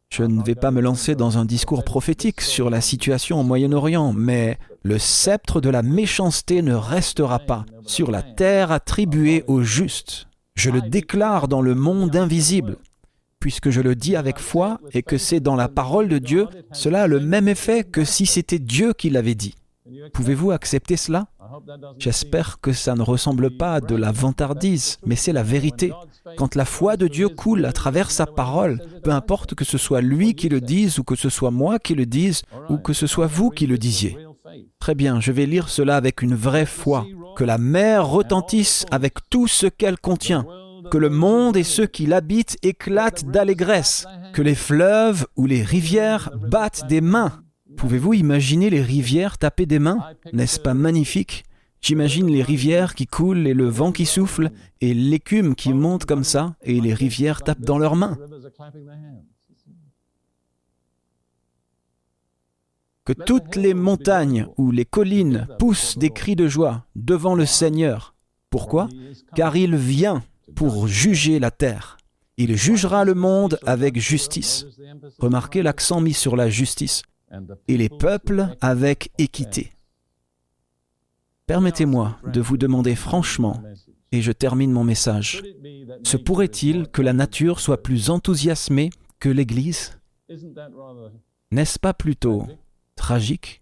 [0.10, 4.14] Je ne vais pas me lancer dans un discours prophétique sur la situation au Moyen-Orient,
[4.14, 10.28] mais le sceptre de la méchanceté ne restera pas sur la terre attribuée aux justes.
[10.56, 12.78] Je le déclare dans le monde invisible.
[13.40, 17.04] Puisque je le dis avec foi et que c'est dans la parole de Dieu, cela
[17.04, 19.56] a le même effet que si c'était Dieu qui l'avait dit.
[20.14, 21.28] Pouvez-vous accepter cela?
[21.98, 25.94] J'espère que ça ne ressemble pas à de la vantardise, mais c'est la vérité.
[26.36, 30.02] Quand la foi de Dieu coule à travers sa parole, peu importe que ce soit
[30.02, 33.08] lui qui le dise ou que ce soit moi qui le dise ou que ce
[33.08, 34.18] soit vous qui le disiez.
[34.80, 37.06] Très bien, je vais lire cela avec une vraie foi.
[37.36, 40.46] Que la mer retentisse avec tout ce qu'elle contient.
[40.92, 44.06] Que le monde et ceux qui l'habitent éclatent d'allégresse.
[44.34, 47.44] Que les fleuves ou les rivières battent des mains.
[47.76, 50.00] Pouvez-vous imaginer les rivières taper des mains?
[50.34, 51.44] N'est-ce pas magnifique?
[51.82, 54.52] J'imagine les rivières qui coulent et le vent qui souffle
[54.82, 58.18] et l'écume qui monte comme ça et les rivières tapent dans leurs mains.
[63.06, 68.16] Que toutes les montagnes ou les collines poussent des cris de joie devant le Seigneur.
[68.50, 68.90] Pourquoi?
[69.36, 70.24] Car il vient
[70.58, 71.98] pour juger la terre.
[72.36, 74.66] Il jugera le monde avec justice.
[75.20, 77.04] Remarquez l'accent mis sur la justice.
[77.68, 79.72] Et les peuples avec équité.
[81.46, 83.62] Permettez-moi de vous demander franchement,
[84.12, 85.44] et je termine mon message,
[86.04, 88.90] se pourrait-il que la nature soit plus enthousiasmée
[89.20, 90.00] que l'Église?
[91.52, 92.48] N'est-ce pas plutôt
[92.96, 93.62] tragique?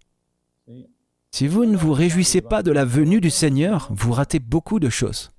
[1.30, 4.88] Si vous ne vous réjouissez pas de la venue du Seigneur, vous ratez beaucoup de
[4.88, 5.30] choses.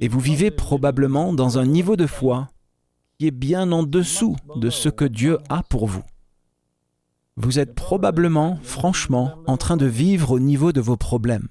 [0.00, 2.48] Et vous vivez probablement dans un niveau de foi
[3.18, 6.04] qui est bien en dessous de ce que Dieu a pour vous.
[7.36, 11.48] Vous êtes probablement, franchement, en train de vivre au niveau de vos problèmes.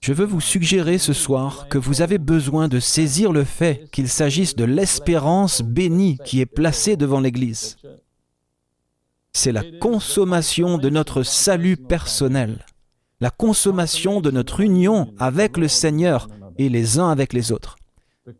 [0.00, 4.08] Je veux vous suggérer ce soir que vous avez besoin de saisir le fait qu'il
[4.08, 7.76] s'agisse de l'espérance bénie qui est placée devant l'Église.
[9.32, 12.64] C'est la consommation de notre salut personnel,
[13.20, 17.76] la consommation de notre union avec le Seigneur et les uns avec les autres,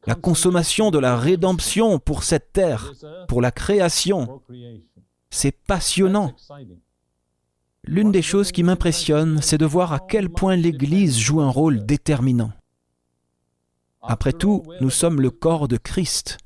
[0.06, 2.92] la consommation de la rédemption pour cette terre,
[3.26, 4.42] pour la création,
[5.30, 6.34] c'est passionnant.
[7.84, 11.86] L'une des choses qui m'impressionne, c'est de voir à quel point l'Église joue un rôle
[11.86, 12.52] déterminant.
[14.02, 16.38] Après tout, nous sommes le corps de Christ,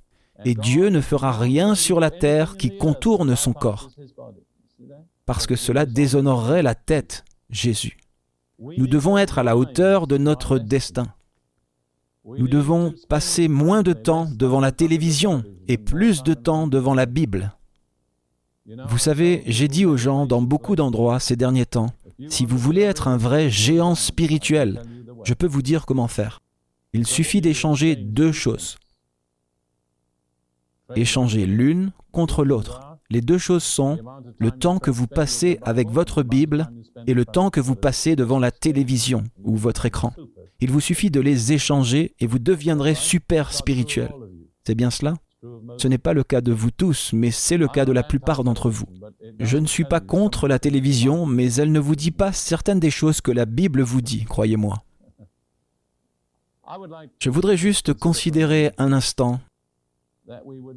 [0.44, 3.90] et Dieu ne fera rien sur la terre qui contourne son corps,
[5.26, 8.01] parce que cela déshonorerait la tête, Jésus.
[8.62, 11.06] Nous devons être à la hauteur de notre destin.
[12.24, 17.06] Nous devons passer moins de temps devant la télévision et plus de temps devant la
[17.06, 17.56] Bible.
[18.86, 21.90] Vous savez, j'ai dit aux gens dans beaucoup d'endroits ces derniers temps,
[22.28, 24.82] si vous voulez être un vrai géant spirituel,
[25.24, 26.40] je peux vous dire comment faire.
[26.92, 28.76] Il suffit d'échanger deux choses.
[30.94, 32.91] Échanger l'une contre l'autre.
[33.12, 33.98] Les deux choses sont
[34.38, 36.70] le temps que vous passez avec votre Bible
[37.06, 40.14] et le temps que vous passez devant la télévision ou votre écran.
[40.60, 44.10] Il vous suffit de les échanger et vous deviendrez super spirituel.
[44.66, 45.12] C'est bien cela?
[45.76, 48.44] Ce n'est pas le cas de vous tous, mais c'est le cas de la plupart
[48.44, 48.86] d'entre vous.
[49.40, 52.90] Je ne suis pas contre la télévision, mais elle ne vous dit pas certaines des
[52.90, 54.82] choses que la Bible vous dit, croyez-moi.
[57.18, 59.38] Je voudrais juste considérer un instant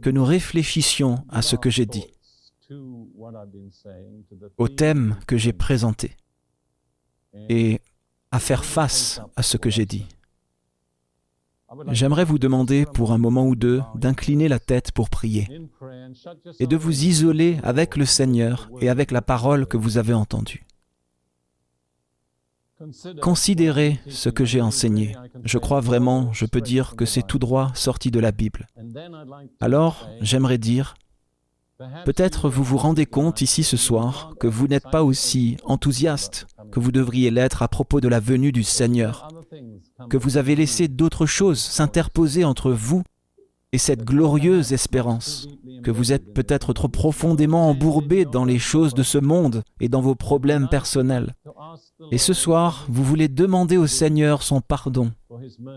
[0.02, 2.07] que nous réfléchissions à ce que j'ai dit,
[4.57, 6.15] au thème que j'ai présenté,
[7.49, 7.81] et
[8.31, 10.05] à faire face à ce que j'ai dit.
[11.89, 15.47] J'aimerais vous demander pour un moment ou deux d'incliner la tête pour prier
[16.59, 20.65] et de vous isoler avec le Seigneur et avec la parole que vous avez entendue.
[23.21, 25.15] Considérez ce que j'ai enseigné.
[25.43, 28.67] Je crois vraiment, je peux dire que c'est tout droit sorti de la Bible.
[29.61, 30.95] Alors, j'aimerais dire,
[32.06, 36.80] peut-être vous vous rendez compte ici ce soir que vous n'êtes pas aussi enthousiaste que
[36.80, 39.27] vous devriez l'être à propos de la venue du Seigneur,
[40.10, 43.03] que vous avez laissé d'autres choses s'interposer entre vous
[43.72, 45.47] et cette glorieuse espérance,
[45.84, 50.02] que vous êtes peut-être trop profondément embourbé dans les choses de ce monde et dans
[50.02, 51.35] vos problèmes personnels.
[52.11, 55.11] Et ce soir, vous voulez demander au Seigneur son pardon,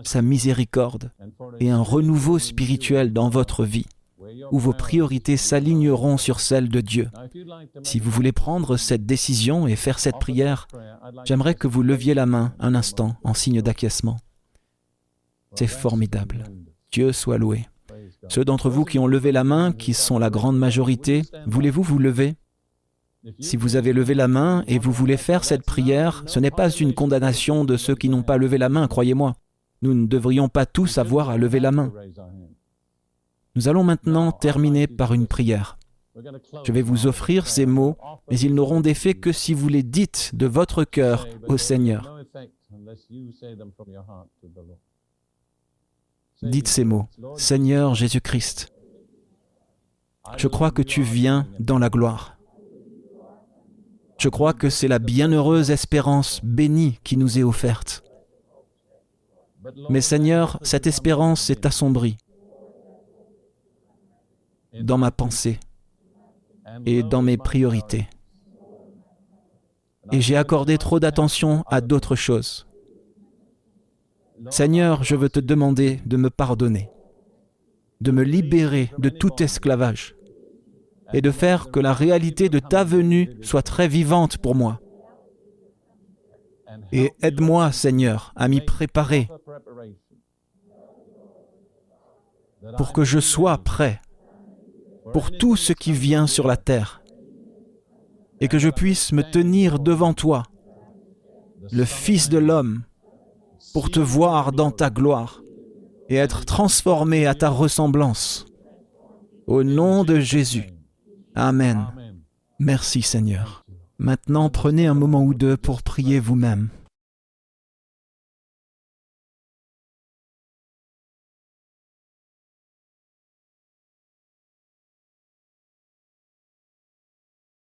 [0.03, 1.11] sa miséricorde
[1.59, 3.85] et un renouveau spirituel dans votre vie,
[4.51, 7.09] où vos priorités s'aligneront sur celles de Dieu.
[7.83, 10.67] Si vous voulez prendre cette décision et faire cette prière,
[11.25, 14.17] j'aimerais que vous leviez la main un instant en signe d'acquiescement.
[15.55, 16.43] C'est formidable.
[16.91, 17.65] Dieu soit loué.
[18.27, 21.99] Ceux d'entre vous qui ont levé la main, qui sont la grande majorité, voulez-vous vous
[21.99, 22.35] lever?
[23.39, 26.69] Si vous avez levé la main et vous voulez faire cette prière, ce n'est pas
[26.69, 29.35] une condamnation de ceux qui n'ont pas levé la main, croyez-moi.
[29.81, 31.91] Nous ne devrions pas tous avoir à lever la main.
[33.55, 35.77] Nous allons maintenant terminer par une prière.
[36.63, 37.97] Je vais vous offrir ces mots,
[38.29, 42.19] mais ils n'auront d'effet que si vous les dites de votre cœur au Seigneur.
[46.41, 47.07] Dites ces mots.
[47.35, 48.71] Seigneur Jésus-Christ,
[50.37, 52.37] je crois que tu viens dans la gloire.
[54.17, 58.03] Je crois que c'est la bienheureuse espérance bénie qui nous est offerte.
[59.89, 62.17] Mais Seigneur, cette espérance est assombrie
[64.73, 65.59] dans ma pensée
[66.85, 68.07] et dans mes priorités.
[70.11, 72.67] Et j'ai accordé trop d'attention à d'autres choses.
[74.49, 76.89] Seigneur, je veux te demander de me pardonner,
[78.01, 80.15] de me libérer de tout esclavage
[81.13, 84.79] et de faire que la réalité de ta venue soit très vivante pour moi.
[86.91, 89.27] Et aide-moi, Seigneur, à m'y préparer
[92.77, 94.01] pour que je sois prêt
[95.13, 97.01] pour tout ce qui vient sur la terre
[98.39, 100.43] et que je puisse me tenir devant toi,
[101.71, 102.83] le Fils de l'homme,
[103.73, 105.41] pour te voir dans ta gloire
[106.07, 108.45] et être transformé à ta ressemblance.
[109.45, 110.69] Au nom de Jésus.
[111.35, 111.85] Amen.
[112.59, 113.65] Merci Seigneur.
[113.97, 116.69] Maintenant, prenez un moment ou deux pour prier vous-même.